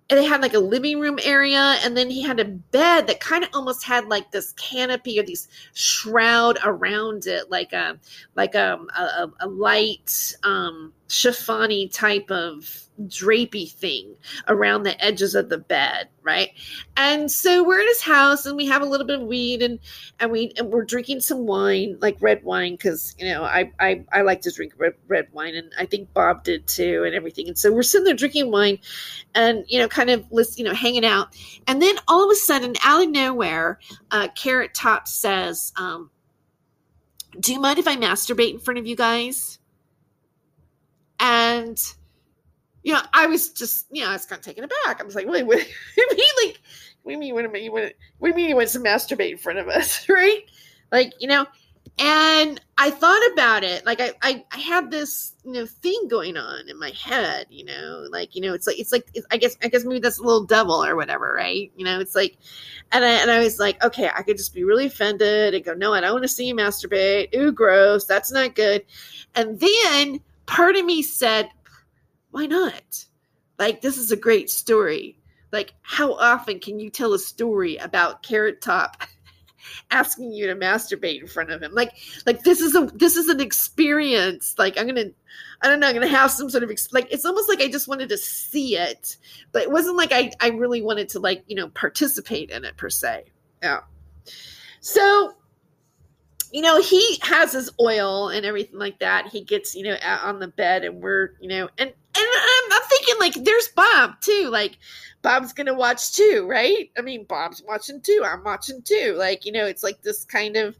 [0.09, 3.43] it had like a living room area and then he had a bed that kind
[3.43, 7.99] of almost had like this canopy or these shroud around it like a
[8.35, 14.15] like um, a, a, a light um chiffony type of drapey thing
[14.47, 16.51] around the edges of the bed, right?
[16.95, 19.79] And so we're at his house and we have a little bit of weed and
[20.19, 24.03] and we and we're drinking some wine, like red wine, because you know I, I
[24.11, 27.47] I like to drink red, red wine and I think Bob did too and everything.
[27.47, 28.79] And so we're sitting there drinking wine
[29.35, 31.35] and you know kind of you know hanging out.
[31.67, 33.79] And then all of a sudden, out of nowhere,
[34.11, 36.09] uh, Carrot Top says, um,
[37.39, 39.59] "Do you mind if I masturbate in front of you guys?"
[41.19, 41.79] And
[42.87, 45.01] you know, I was just, you know, I was kind of taken aback.
[45.01, 45.65] I was like, wait, what do
[45.97, 46.47] you mean?
[46.47, 46.61] Like,
[47.03, 48.79] what do you mean, what do you mean, what do you mean you went to
[48.79, 50.43] masturbate in front of us, right?
[50.89, 51.45] Like, you know,
[51.99, 53.85] and I thought about it.
[53.85, 57.65] Like, I, I, I had this, you know, thing going on in my head, you
[57.65, 60.19] know, like, you know, it's like, it's like, it's, I guess, I guess maybe that's
[60.19, 61.69] a little devil or whatever, right?
[61.75, 62.37] You know, it's like,
[62.93, 65.73] and I, and I was like, okay, I could just be really offended and go,
[65.73, 67.35] no, I don't want to see you masturbate.
[67.35, 68.05] Ooh, gross.
[68.05, 68.85] That's not good.
[69.35, 71.49] And then part of me said,
[72.37, 73.05] why not?
[73.57, 75.17] Like, this is a great story.
[75.51, 79.01] Like, how often can you tell a story about Carrot Top
[79.91, 81.73] asking you to masturbate in front of him?
[81.73, 81.93] Like,
[82.27, 84.53] like this is a this is an experience.
[84.59, 85.05] Like, I'm gonna,
[85.63, 87.07] I don't know, I'm gonna have some sort of ex- like.
[87.11, 89.17] It's almost like I just wanted to see it,
[89.51, 92.77] but it wasn't like I I really wanted to like you know participate in it
[92.77, 93.23] per se.
[93.63, 93.79] Yeah.
[94.81, 95.33] So
[96.51, 99.27] you know, he has his oil and everything like that.
[99.27, 101.93] He gets, you know, on the bed and we're, you know, and
[102.25, 104.49] I'm, I'm thinking like there's Bob too.
[104.51, 104.77] Like
[105.21, 106.89] Bob's to watch too, right?
[106.97, 108.23] I mean, Bob's watching too.
[108.25, 109.15] I'm watching too.
[109.17, 110.77] Like, you know, it's like this kind of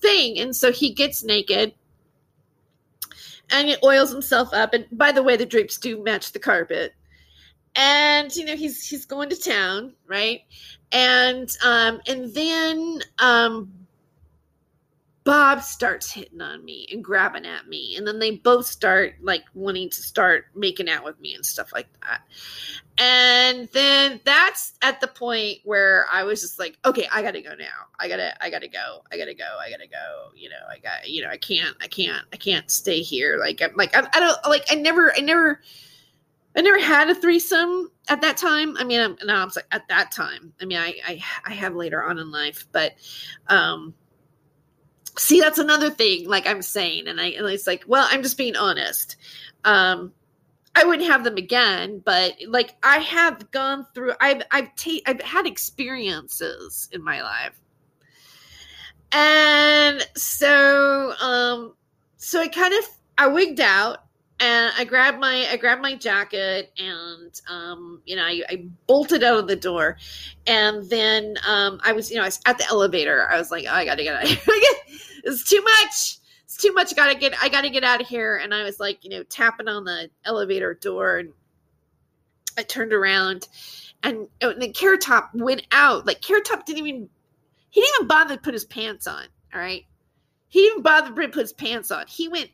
[0.00, 0.38] thing.
[0.38, 1.74] And so he gets naked
[3.50, 4.74] and he oils himself up.
[4.74, 6.94] And by the way, the drapes do match the carpet.
[7.76, 10.42] And you know he's he's going to town, right?
[10.92, 13.72] And um, and then um,
[15.24, 17.96] Bob starts hitting on me and grabbing at me.
[17.96, 21.72] And then they both start like wanting to start making out with me and stuff
[21.72, 22.20] like that.
[22.98, 27.54] And then that's at the point where I was just like, okay, I gotta go
[27.54, 27.88] now.
[27.98, 29.02] I gotta, I gotta go.
[29.10, 29.58] I gotta go.
[29.58, 30.30] I gotta go.
[30.36, 33.38] You know, I got, you know, I can't, I can't, I can't stay here.
[33.38, 35.62] Like, I'm like, I, I don't like, I never, I never,
[36.54, 38.76] I never had a threesome at that time.
[38.76, 40.52] I mean, I'm, no, I'm like at that time.
[40.60, 42.92] I mean, I, I, I have later on in life, but,
[43.48, 43.94] um,
[45.16, 46.28] see, that's another thing.
[46.28, 49.16] Like I'm saying, and I, and it's like, well, I'm just being honest.
[49.64, 50.12] Um,
[50.74, 55.20] I wouldn't have them again, but like I have gone through, I've, I've, ta- I've
[55.20, 57.60] had experiences in my life,
[59.12, 61.74] and so, um,
[62.16, 62.84] so I kind of,
[63.16, 64.03] I wigged out
[64.44, 69.24] and I grabbed my I grabbed my jacket and um, you know I, I, bolted
[69.24, 69.96] out of the door,
[70.46, 73.26] and then um, I was you know I was at the elevator.
[73.30, 74.26] I was like, oh, I gotta get out.
[74.26, 74.38] Here.
[75.26, 76.18] It's too much.
[76.44, 76.92] It's too much.
[76.92, 78.36] I gotta get I gotta get out of here.
[78.36, 81.32] And I was like you know tapping on the elevator door, and
[82.58, 83.48] I turned around,
[84.02, 86.04] and, oh, and then Carrot Top went out.
[86.06, 87.08] Like Carrot Top didn't even
[87.70, 89.24] he didn't even bother to put his pants on.
[89.54, 89.86] All right,
[90.48, 92.04] he didn't bother to put his pants on.
[92.06, 92.50] He went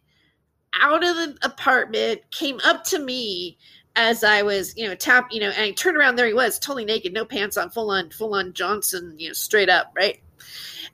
[0.74, 3.59] out of the apartment, came up to me
[3.96, 6.16] as I was, you know, tap, you know, and I turned around.
[6.16, 9.33] There he was, totally naked, no pants on, full on, full on Johnson, you know,
[9.35, 10.20] straight up, right?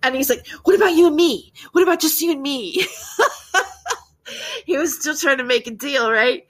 [0.03, 1.53] And he's like, "What about you and me?
[1.73, 2.85] What about just you and me?"
[4.67, 6.47] he was still trying to make a deal, right?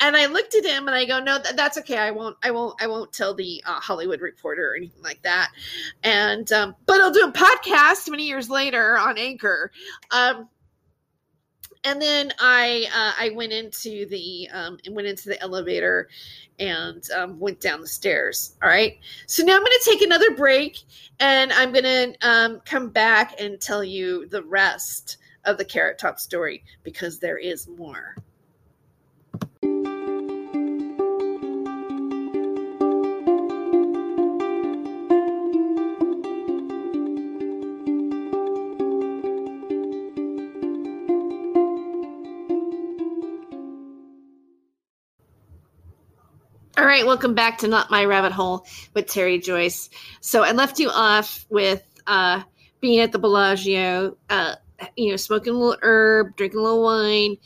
[0.00, 1.98] And I looked at him and I go, "No, th- that's okay.
[1.98, 2.36] I won't.
[2.42, 2.80] I won't.
[2.82, 5.50] I won't tell the uh, Hollywood Reporter or anything like that."
[6.02, 9.70] And um, but I'll do a podcast many years later on Anchor.
[10.10, 10.48] Um,
[11.84, 16.08] and then I uh, I went into the um, went into the elevator
[16.58, 18.56] and um, went down the stairs.
[18.62, 18.98] All right.
[19.26, 20.78] So now I'm going to take another break,
[21.18, 25.98] and I'm going to um, come back and tell you the rest of the Carrot
[25.98, 28.14] Top story because there is more.
[47.00, 49.88] Right, welcome back to Not My Rabbit Hole with Terry Joyce.
[50.20, 52.42] So I left you off with uh,
[52.82, 54.56] being at the Bellagio, uh,
[54.96, 57.38] you know, smoking a little herb, drinking a little wine,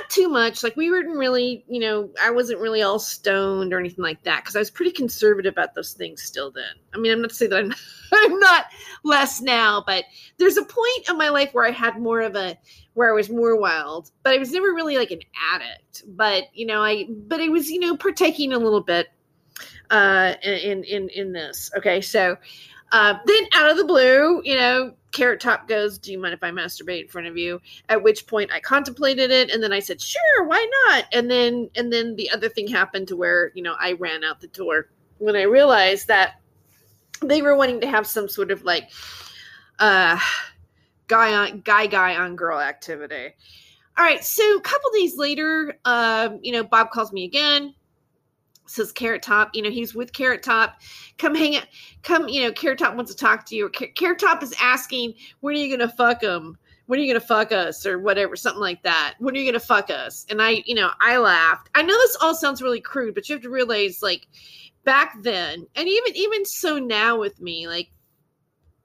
[0.00, 0.62] not too much.
[0.62, 4.42] Like we weren't really, you know, I wasn't really all stoned or anything like that
[4.42, 6.74] because I was pretty conservative about those things still then.
[6.94, 7.72] I mean, I'm not saying that I'm,
[8.12, 8.66] I'm not
[9.04, 10.04] less now, but
[10.38, 12.58] there's a point in my life where I had more of a
[12.94, 15.20] where I was more wild, but I was never really like an
[15.52, 16.02] addict.
[16.06, 19.08] But you know, I but I was you know partaking a little bit
[19.90, 21.70] uh, in in in this.
[21.76, 22.36] Okay, so
[22.92, 26.42] uh, then out of the blue, you know, Carrot Top goes, "Do you mind if
[26.42, 29.78] I masturbate in front of you?" At which point I contemplated it, and then I
[29.78, 33.62] said, "Sure, why not?" And then and then the other thing happened to where you
[33.62, 36.40] know I ran out the door when I realized that
[37.22, 38.90] they were wanting to have some sort of like
[39.78, 40.18] uh
[41.06, 43.34] guy on guy guy on girl activity.
[43.98, 47.74] All right, so a couple days later, um, you know, Bob calls me again.
[48.66, 50.80] Says Carrot Top, you know, he's with Carrot Top.
[51.18, 51.66] Come hang out.
[52.02, 53.66] Come, you know, Carrot Top wants to talk to you.
[53.66, 56.56] Or Carrot Top is asking, when are you going to fuck him?
[56.86, 57.84] When are you going to fuck us?
[57.84, 59.14] Or whatever, something like that.
[59.18, 60.26] When are you going to fuck us?
[60.30, 61.70] And I, you know, I laughed.
[61.74, 64.26] I know this all sounds really crude, but you have to realize, like,
[64.84, 67.88] back then, and even even so now with me, like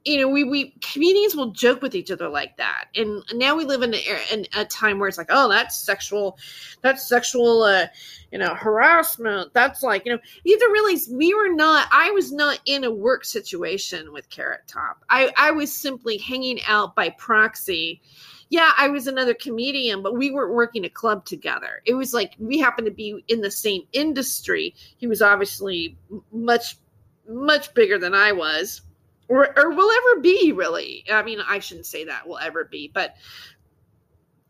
[0.07, 3.65] you know, we we comedians will joke with each other like that, and now we
[3.65, 6.37] live in a, in a time where it's like, oh, that's sexual,
[6.81, 7.87] that's sexual, uh,
[8.31, 9.53] you know, harassment.
[9.53, 11.89] That's like, you know, you have to realize we were not.
[11.91, 15.03] I was not in a work situation with Carrot Top.
[15.09, 18.01] I I was simply hanging out by proxy.
[18.49, 21.81] Yeah, I was another comedian, but we weren't working a club together.
[21.85, 24.73] It was like we happened to be in the same industry.
[24.95, 25.97] He was obviously
[26.31, 26.77] much
[27.27, 28.83] much bigger than I was
[29.29, 31.03] or, or will ever be really.
[31.11, 33.15] I mean i shouldn't say that will ever be but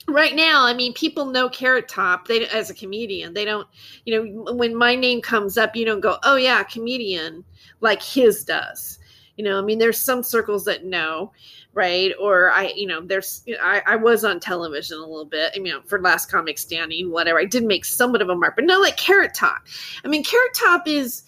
[0.08, 2.28] right now i mean people know carrot top.
[2.28, 3.68] They as a comedian they don't
[4.06, 7.44] you know when my name comes up you don't go oh yeah comedian
[7.82, 9.00] like his does.
[9.36, 11.32] You know i mean there's some circles that know
[11.74, 12.12] right?
[12.20, 15.82] Or i you know there's I, I was on television a little bit you know
[15.86, 17.40] for last comic standing whatever.
[17.40, 19.62] I did make somewhat of a mark but no like carrot top.
[20.04, 21.24] I mean carrot top is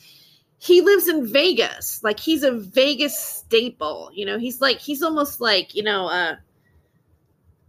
[0.60, 2.04] he lives in Vegas.
[2.04, 4.12] Like he's a Vegas staple.
[4.14, 6.36] You know, he's like he's almost like, you know, uh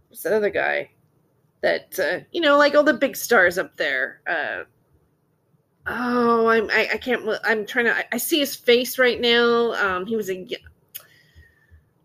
[0.09, 0.91] what's that other guy?
[1.61, 4.21] That uh, you know, like all the big stars up there.
[4.27, 4.63] Uh
[5.87, 9.73] oh, I'm I, I can't I'm trying to I, I, see his face right now.
[9.73, 10.45] Um he was a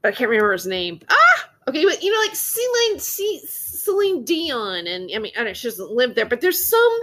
[0.05, 1.01] I can't remember his name.
[1.09, 1.51] Ah!
[1.68, 5.66] Okay, but you know, like Celine, Celine Dion, and I mean, I don't know, she
[5.66, 7.01] doesn't live there, but there's some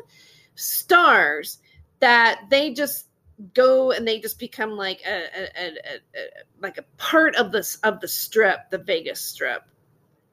[0.56, 1.58] stars
[2.00, 3.08] that they just
[3.54, 6.30] go and they just become like a, a, a, a,
[6.62, 9.64] like a part of this of the strip, the Vegas strip.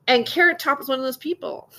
[0.07, 1.71] And Carrot Top is one of those people.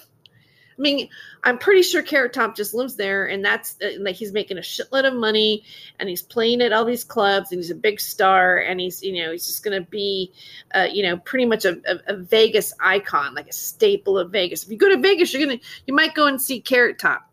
[0.77, 1.09] I mean,
[1.43, 4.61] I'm pretty sure Carrot Top just lives there, and that's uh, like he's making a
[4.61, 5.63] shitload of money,
[5.99, 9.21] and he's playing at all these clubs, and he's a big star, and he's you
[9.21, 10.31] know he's just going to be,
[10.73, 14.63] uh, you know, pretty much a, a, a, Vegas icon, like a staple of Vegas.
[14.63, 17.29] If you go to Vegas, you're gonna you might go and see Carrot Top.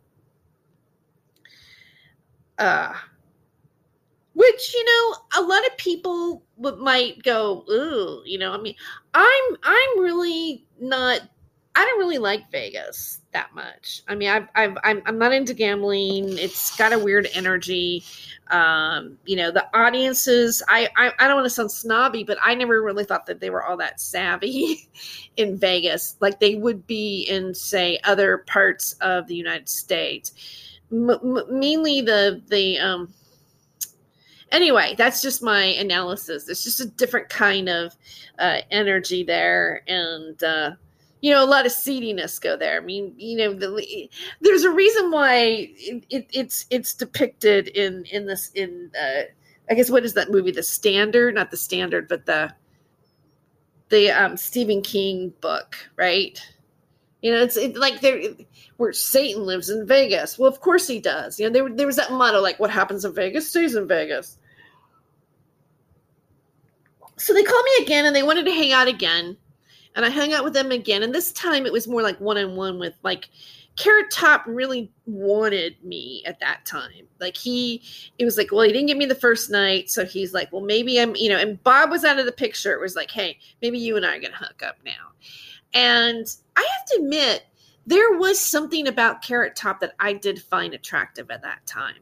[2.58, 2.92] Uh,
[4.38, 6.44] which you know a lot of people
[6.78, 8.74] might go ooh you know i mean
[9.12, 11.22] i'm i'm really not
[11.74, 14.02] i don't really like vegas that much.
[14.08, 16.38] I mean I've, I've i'm i'm not into gambling.
[16.38, 18.04] It's got a weird energy.
[18.50, 22.54] Um you know the audiences i i, I don't want to sound snobby but i
[22.54, 24.88] never really thought that they were all that savvy
[25.36, 26.16] in vegas.
[26.20, 30.32] Like they would be in say other parts of the united states.
[30.90, 33.12] M- mainly the the um
[34.52, 36.48] anyway, that's just my analysis.
[36.48, 37.96] It's just a different kind of
[38.38, 40.72] uh, energy there, and uh,
[41.20, 42.76] you know, a lot of seediness go there.
[42.76, 44.08] I mean, you know, the,
[44.40, 49.22] there's a reason why it, it, it's it's depicted in in this in uh,
[49.70, 50.52] I guess what is that movie?
[50.52, 52.52] The Standard, not the Standard, but the
[53.88, 56.40] the um, Stephen King book, right?
[57.22, 58.22] You know, it's it, like there
[58.76, 60.38] where Satan lives in Vegas.
[60.38, 61.38] Well, of course he does.
[61.38, 64.38] You know, there, there was that motto like, "What happens in Vegas stays in Vegas."
[67.16, 69.36] So they called me again, and they wanted to hang out again,
[69.96, 71.02] and I hung out with them again.
[71.02, 73.28] And this time it was more like one on one with like
[73.78, 77.06] Carrot Top really wanted me at that time.
[77.20, 77.82] Like he,
[78.18, 80.62] it was like, well, he didn't get me the first night, so he's like, well,
[80.62, 81.38] maybe I'm, you know.
[81.38, 82.72] And Bob was out of the picture.
[82.72, 85.12] It was like, hey, maybe you and I are gonna hook up now.
[85.74, 86.26] And
[86.58, 87.44] I have to admit,
[87.86, 91.94] there was something about Carrot Top that I did find attractive at that time.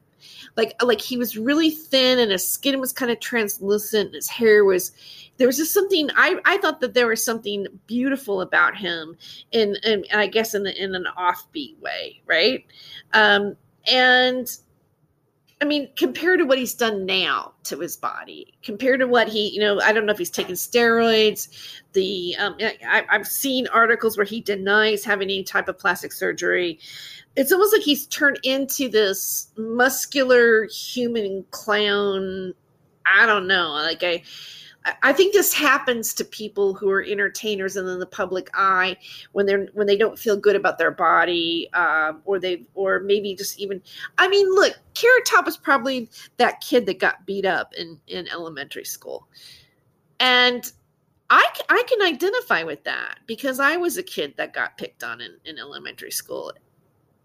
[0.57, 4.65] Like like he was really thin and his skin was kind of translucent his hair
[4.65, 4.91] was
[5.37, 9.17] there was just something I, I thought that there was something beautiful about him
[9.53, 12.65] in, in I guess in the, in an offbeat way, right?
[13.13, 14.49] Um, and
[15.61, 19.49] I mean, compared to what he's done now to his body, compared to what he,
[19.49, 21.49] you know, I don't know if he's taken steroids.
[21.95, 26.79] The um, I, I've seen articles where he denies having any type of plastic surgery.
[27.37, 32.53] It's almost like he's turned into this muscular human clown.
[33.07, 33.71] I don't know.
[33.71, 34.25] Like I,
[35.03, 38.97] I think this happens to people who are entertainers and in the public eye
[39.33, 43.35] when they're when they don't feel good about their body, um, or they or maybe
[43.35, 43.83] just even.
[44.19, 48.29] I mean, look, Carrot Top is probably that kid that got beat up in in
[48.29, 49.27] elementary school,
[50.21, 50.71] and
[51.31, 55.21] I I can identify with that because I was a kid that got picked on
[55.21, 56.53] in, in elementary school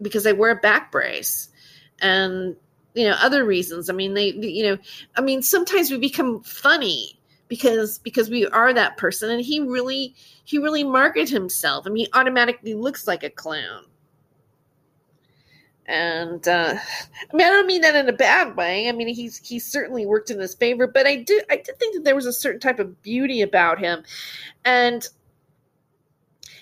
[0.02, 1.50] because I wear a back brace,
[2.00, 2.56] and
[2.96, 3.88] you know other reasons.
[3.88, 4.78] I mean, they you know
[5.16, 7.21] I mean sometimes we become funny
[7.52, 11.86] because because we are that person and he really he really marketed himself.
[11.86, 13.88] I mean he automatically looks like a clown.
[15.86, 18.88] And uh i mean i don't mean that in a bad way.
[18.88, 21.96] I mean he's he certainly worked in his favor but i did i did think
[21.96, 24.04] that there was a certain type of beauty about him.
[24.64, 25.06] And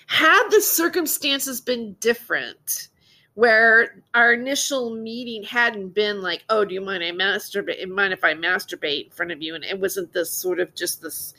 [0.06, 2.88] had the circumstances been different
[3.40, 7.88] where our initial meeting hadn't been like, oh, do you mind I masturbate?
[7.88, 9.54] Mind if I masturbate in front of you?
[9.54, 11.32] And it wasn't this sort of just this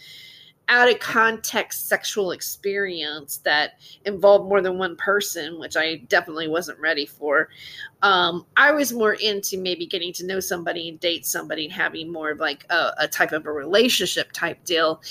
[0.72, 3.74] out of context sexual experience that
[4.06, 7.50] involved more than one person, which I definitely wasn't ready for.
[8.02, 12.10] Um, I was more into maybe getting to know somebody and date somebody and having
[12.10, 15.02] more of like a, a type of a relationship type deal.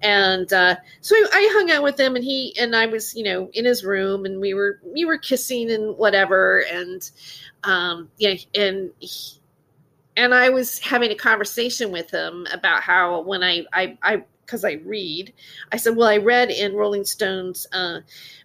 [0.00, 3.50] And uh, so I, hung out with him, and he and I was, you know,
[3.52, 7.08] in his room, and we were we were kissing and whatever, and
[7.64, 8.90] um, yeah, and.
[9.00, 9.36] He,
[10.16, 14.64] and I was having a conversation with him about how when I I, I because
[14.64, 15.32] I read.
[15.70, 18.00] I said, well, I read in Rolling Stone's uh,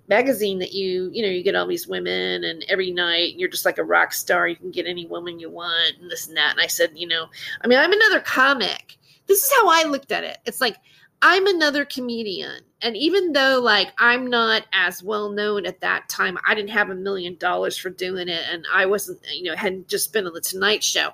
[0.08, 3.66] magazine that you, you know, you get all these women, and every night you're just
[3.66, 4.48] like a rock star.
[4.48, 6.52] You can get any woman you want, and this and that.
[6.52, 7.26] And I said, you know,
[7.62, 8.98] I mean, I'm another comic.
[9.26, 10.38] This is how I looked at it.
[10.46, 10.78] It's like
[11.24, 12.62] I'm another comedian.
[12.82, 16.92] And even though like I'm not as well known at that time, I didn't have
[16.92, 20.34] a million dollars for doing it and I wasn't, you know, hadn't just been on
[20.34, 21.10] the Tonight Show.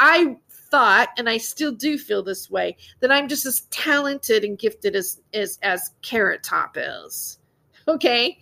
[0.00, 0.36] I
[0.72, 4.96] thought, and I still do feel this way, that I'm just as talented and gifted
[4.96, 7.38] as as as Carrot Top is.
[7.86, 8.38] Okay,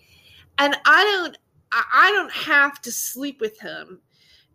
[0.57, 1.37] and I don't
[1.71, 4.01] I don't have to sleep with him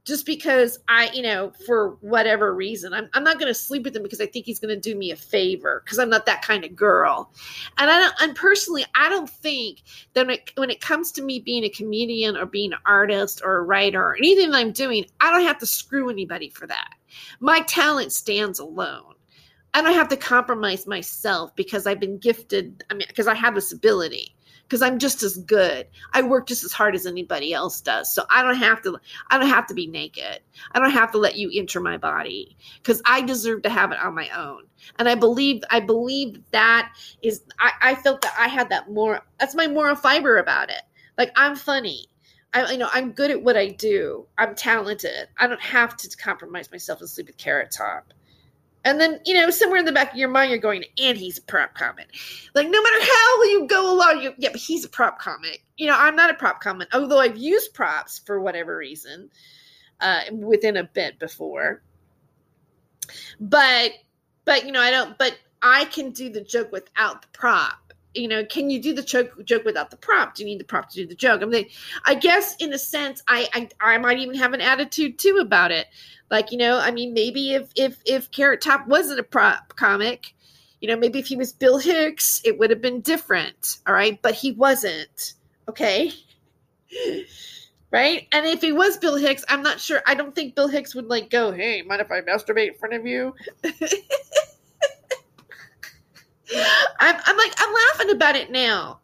[0.07, 3.97] just because I, you know, for whatever reason, I'm, I'm not going to sleep with
[3.97, 6.43] him because I think he's going to do me a favor because I'm not that
[6.43, 7.33] kind of girl.
[7.77, 9.83] And I don't, and personally, I don't think
[10.14, 13.43] that when it, when it comes to me being a comedian or being an artist
[13.45, 16.68] or a writer or anything that I'm doing, I don't have to screw anybody for
[16.68, 16.95] that.
[17.41, 19.15] My talent stands alone.
[19.75, 22.83] I don't have to compromise myself because I've been gifted.
[22.91, 24.37] I mean, because I have this ability
[24.67, 25.87] because I'm just as good.
[26.13, 28.13] I work just as hard as anybody else does.
[28.13, 28.99] So I don't have to
[29.31, 30.41] I don't have to be naked.
[30.73, 33.99] I don't have to let you enter my body because I deserve to have it
[33.99, 34.65] on my own.
[34.99, 36.93] And I believe I believe that
[37.23, 40.83] is I, I felt that I had that more that's my moral fiber about it.
[41.17, 42.07] Like I'm funny.
[42.63, 44.27] I you know I'm good at what I do.
[44.39, 45.29] I'm talented.
[45.39, 48.13] I don't have to compromise myself and sleep with Carrot Top.
[48.87, 51.39] And then, you know, somewhere in the back of your mind, you're going, and he's
[51.39, 52.07] a prop comic.
[52.55, 55.65] Like, no matter how you go along, you, yeah, but he's a prop comic.
[55.77, 59.29] You know, I'm not a prop comic, although I've used props for whatever reason
[60.01, 61.83] uh, within a bit before.
[63.41, 63.91] But,
[64.45, 67.86] but, you know, I don't, but I can do the joke without the prop.
[68.17, 70.35] You know, can you do the joke joke without the prop?
[70.35, 71.43] Do you need the prop to do the joke?
[71.43, 71.67] I mean,
[72.05, 75.71] I guess in a sense, I, I I might even have an attitude too about
[75.71, 75.87] it
[76.31, 80.35] like, you know, I mean, maybe if if if Carrot Top wasn't a prop comic,
[80.81, 83.79] you know, maybe if he was Bill Hicks, it would have been different.
[83.87, 84.21] All right.
[84.21, 85.35] But he wasn't.
[85.69, 86.12] Okay.
[87.93, 88.27] Right?
[88.33, 90.03] And if he was Bill Hicks, I'm not sure.
[90.07, 92.95] I don't think Bill Hicks would like go, hey, mind if I masturbate in front
[92.95, 93.33] of you?
[97.01, 99.01] I'm, I'm like, I'm laughing about it now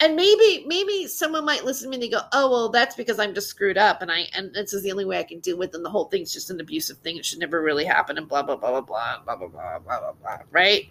[0.00, 3.18] and maybe maybe someone might listen to me and they go oh well that's because
[3.18, 5.56] i'm just screwed up and i and this is the only way i can deal
[5.56, 8.28] with and the whole thing's just an abusive thing it should never really happen and
[8.28, 10.88] blah blah blah blah blah blah blah blah blah blah blah right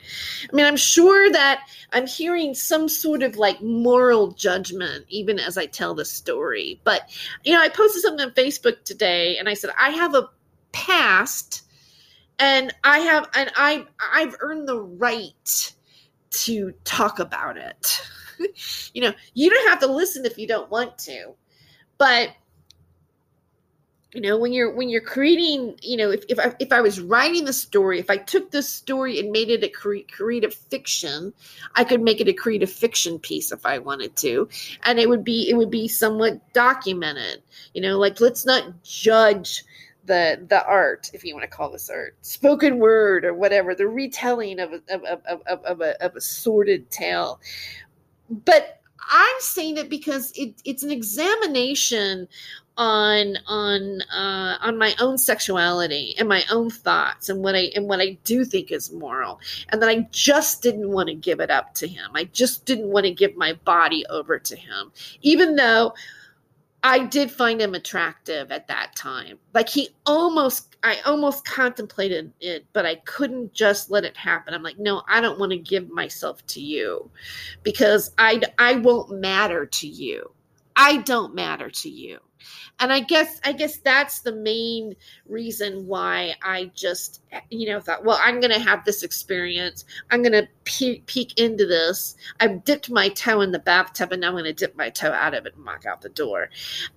[0.51, 5.57] i mean i'm sure that i'm hearing some sort of like moral judgment even as
[5.57, 7.09] i tell the story but
[7.43, 10.29] you know i posted something on facebook today and i said i have a
[10.73, 11.63] past
[12.39, 15.73] and i have and i i've earned the right
[16.29, 18.01] to talk about it
[18.93, 21.33] you know, you don't have to listen if you don't want to.
[21.97, 22.29] But
[24.13, 27.01] you know when you're when you're creating you know if, if I, if I was
[27.01, 31.33] writing the story if i took this story and made it a cre- creative fiction
[31.75, 34.47] i could make it a creative fiction piece if i wanted to
[34.83, 39.65] and it would be it would be somewhat documented you know like let's not judge
[40.07, 43.87] the the art, if you want to call this art, spoken word or whatever, the
[43.87, 47.39] retelling of a, of, of, of, of, a, of a sordid tale.
[48.29, 52.27] But I'm saying it because it, it's an examination
[52.77, 57.87] on on uh, on my own sexuality and my own thoughts and what I and
[57.87, 59.39] what I do think is moral,
[59.69, 62.11] and that I just didn't want to give it up to him.
[62.13, 64.91] I just didn't want to give my body over to him,
[65.21, 65.93] even though
[66.83, 69.39] I did find him attractive at that time.
[69.53, 74.53] Like he almost, I almost contemplated it, but I couldn't just let it happen.
[74.53, 77.09] I'm like, no, I don't want to give myself to you
[77.63, 80.31] because I, I won't matter to you.
[80.75, 82.19] I don't matter to you
[82.79, 84.95] and i guess i guess that's the main
[85.27, 89.85] reason why i just you know thought well i'm gonna have this experience.
[90.11, 92.15] I'm gonna pe- peek into this.
[92.39, 95.33] I've dipped my toe in the bathtub and now i'm gonna dip my toe out
[95.33, 96.49] of it and walk out the door.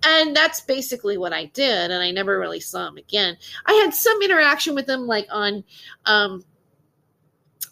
[0.04, 3.36] And that's basically what i did and i never really saw him again.
[3.66, 5.64] I had some interaction with him like on
[6.06, 6.44] um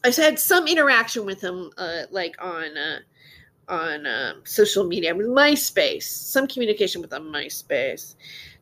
[0.05, 2.99] i had some interaction with him uh like on uh
[3.69, 8.15] on um, social media with MySpace, some communication with on MySpace.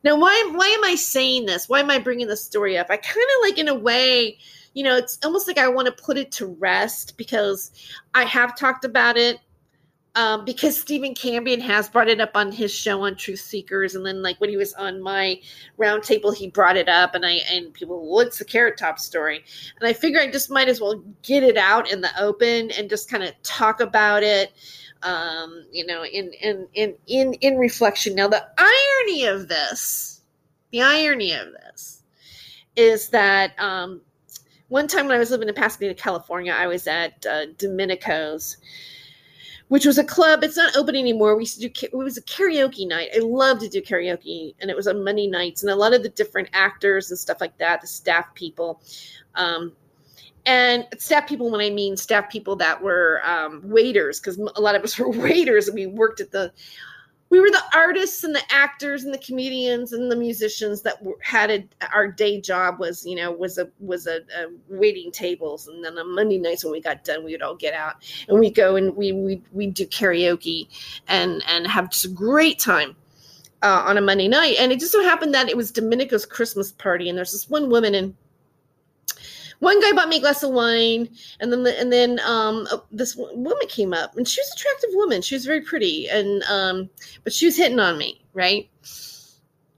[0.03, 1.67] Now, why why am I saying this?
[1.67, 2.87] Why am I bringing this story up?
[2.89, 4.37] I kind of like, in a way,
[4.73, 7.71] you know, it's almost like I want to put it to rest because
[8.13, 9.39] I have talked about it.
[10.15, 14.03] Um, because Stephen Cambion has brought it up on his show on Truth Seekers, and
[14.03, 15.39] then like when he was on my
[15.77, 19.43] roundtable, he brought it up, and I and people, what's the Carrot Top story?
[19.79, 22.89] And I figure I just might as well get it out in the open and
[22.89, 24.53] just kind of talk about it
[25.03, 28.15] um, you know, in in in in in reflection.
[28.15, 30.21] Now, the irony of this,
[30.71, 32.03] the irony of this,
[32.75, 34.01] is that um,
[34.69, 38.57] one time when I was living in Pasadena, California, I was at uh, Domenico's,
[39.69, 40.43] which was a club.
[40.43, 41.35] It's not open anymore.
[41.35, 41.85] We used to do.
[41.85, 43.09] It was a karaoke night.
[43.15, 46.03] I love to do karaoke, and it was on Monday nights, and a lot of
[46.03, 48.81] the different actors and stuff like that, the staff people.
[49.35, 49.73] Um,
[50.47, 54.73] and staff people when i mean staff people that were um, waiters because a lot
[54.73, 56.51] of us were waiters and we worked at the
[57.29, 61.51] we were the artists and the actors and the comedians and the musicians that had
[61.51, 65.67] a, our day job was you know was a was a, a, waiting tables.
[65.67, 67.95] And then on monday nights when we got done we would all get out
[68.29, 70.69] and we go and we we we do karaoke
[71.09, 72.95] and and have just a great time
[73.63, 76.71] uh, on a Monday night, and it just so happened that it was Domenico's Christmas
[76.71, 78.13] party, and there's this one woman and
[79.59, 83.67] one guy bought me a glass of wine, and then and then um, this woman
[83.67, 85.21] came up, and she was an attractive woman.
[85.21, 86.89] She was very pretty, and um,
[87.23, 88.69] but she was hitting on me, right?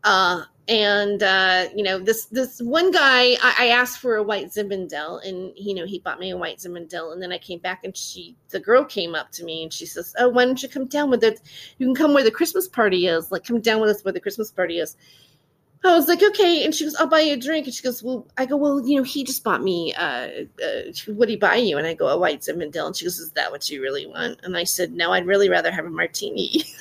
[0.04, 4.50] Uh, and uh, you know this this one guy I, I, asked for a white
[4.50, 7.84] Zinfandel and you know he bought me a white Zinfandel and then I came back
[7.84, 10.70] and she the girl came up to me and she says oh why don't you
[10.70, 11.42] come down with it
[11.80, 14.20] you can come where the Christmas party is like come down with us where the
[14.20, 14.96] Christmas party is
[15.84, 18.04] I was like okay and she goes I'll buy you a drink and she goes
[18.04, 20.28] well I go well you know he just bought me uh,
[20.64, 23.32] uh what he buy you and I go a white Zinfandel and she goes is
[23.32, 26.64] that what you really want and I said no I'd really rather have a martini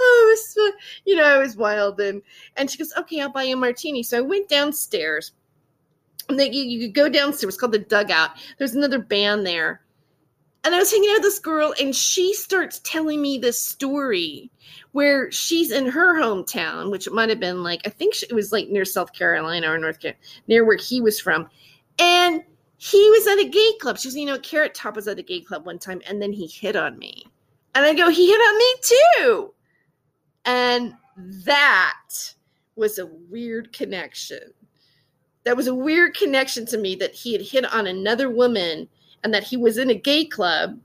[0.00, 2.00] oh, was, you know, I was wild.
[2.00, 2.22] And
[2.56, 4.02] and she goes, okay, I'll buy you a martini.
[4.02, 5.32] So I went downstairs.
[6.28, 7.54] And then you, you go downstairs.
[7.54, 8.30] It's called the Dugout.
[8.58, 9.82] There's another band there.
[10.64, 14.50] And I was hanging out with this girl, and she starts telling me this story
[14.94, 18.52] where she's in her hometown, which it might have been like, I think it was
[18.52, 21.48] like near South Carolina or North Carolina, near where he was from.
[21.98, 22.44] And
[22.76, 23.98] he was at a gay club.
[23.98, 26.32] She was, you know, Carrot Top was at a gay club one time, and then
[26.32, 27.24] he hit on me.
[27.74, 29.54] And I go, he hit on me too.
[30.44, 30.94] And
[31.44, 31.98] that
[32.76, 34.52] was a weird connection.
[35.42, 38.88] That was a weird connection to me that he had hit on another woman
[39.24, 40.78] and that he was in a gay club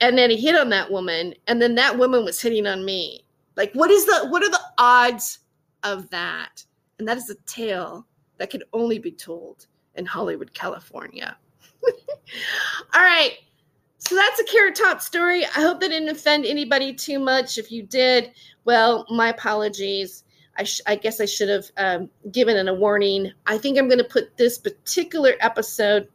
[0.00, 3.24] and then he hit on that woman and then that woman was hitting on me.
[3.56, 5.40] Like what is the what are the odds
[5.82, 6.64] of that?
[6.98, 8.06] And that is a tale
[8.38, 11.36] that can only be told in Hollywood, California.
[12.94, 13.38] All right.
[13.98, 15.44] So that's a carrot top story.
[15.44, 17.58] I hope that didn't offend anybody too much.
[17.58, 18.32] If you did,
[18.64, 20.24] well, my apologies.
[20.56, 23.32] I, sh- I guess I should have um, given it a warning.
[23.46, 26.08] I think I'm going to put this particular episode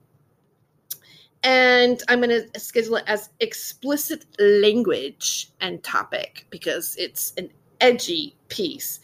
[1.46, 8.36] and I'm going to schedule it as explicit language and topic because it's an edgy
[8.50, 9.00] piece.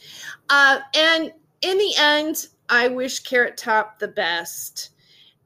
[0.49, 1.31] Uh, and
[1.61, 4.89] in the end, I wish Carrot Top the best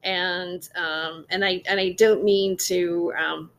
[0.02, 3.50] and um, and I and I don't mean to um,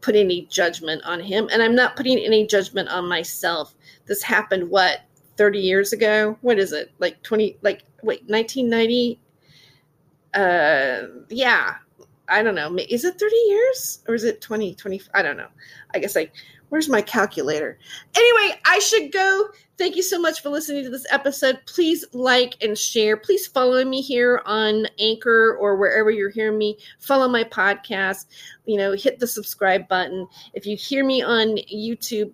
[0.00, 3.74] put any judgment on him, and I'm not putting any judgment on myself.
[4.06, 5.00] This happened what
[5.36, 6.38] 30 years ago.
[6.40, 6.90] What is it?
[7.00, 7.58] Like 20?
[7.62, 9.18] Like wait, 1990?
[10.34, 11.74] Uh, yeah.
[12.28, 12.76] I don't know.
[12.88, 15.02] Is it 30 years or is it 20, 20?
[15.14, 15.48] I don't know.
[15.94, 16.30] I guess I
[16.72, 17.78] Where's my calculator?
[18.14, 19.50] Anyway, I should go.
[19.76, 21.60] Thank you so much for listening to this episode.
[21.66, 23.18] Please like and share.
[23.18, 26.78] Please follow me here on Anchor or wherever you're hearing me.
[26.98, 28.24] Follow my podcast.
[28.64, 30.26] You know, hit the subscribe button.
[30.54, 32.32] If you hear me on YouTube,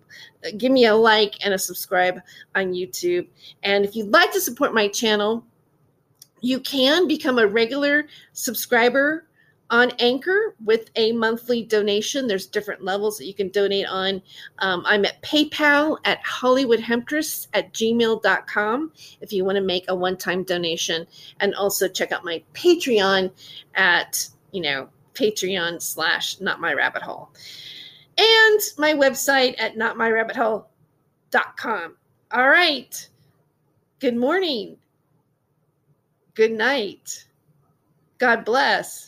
[0.56, 2.20] give me a like and a subscribe
[2.54, 3.26] on YouTube.
[3.64, 5.44] And if you'd like to support my channel,
[6.42, 9.27] you can become a regular subscriber
[9.70, 12.26] on Anchor with a monthly donation.
[12.26, 14.22] There's different levels that you can donate on.
[14.60, 20.16] Um, I'm at PayPal at HollywoodHemptress at gmail.com if you want to make a one
[20.16, 21.06] time donation.
[21.40, 23.30] And also check out my Patreon
[23.74, 27.28] at, you know, Patreon slash Not My Rabbit Hole.
[28.16, 31.96] And my website at NotMyRabbitHole.com.
[32.32, 33.08] All right.
[34.00, 34.78] Good morning.
[36.34, 37.26] Good night.
[38.18, 39.07] God bless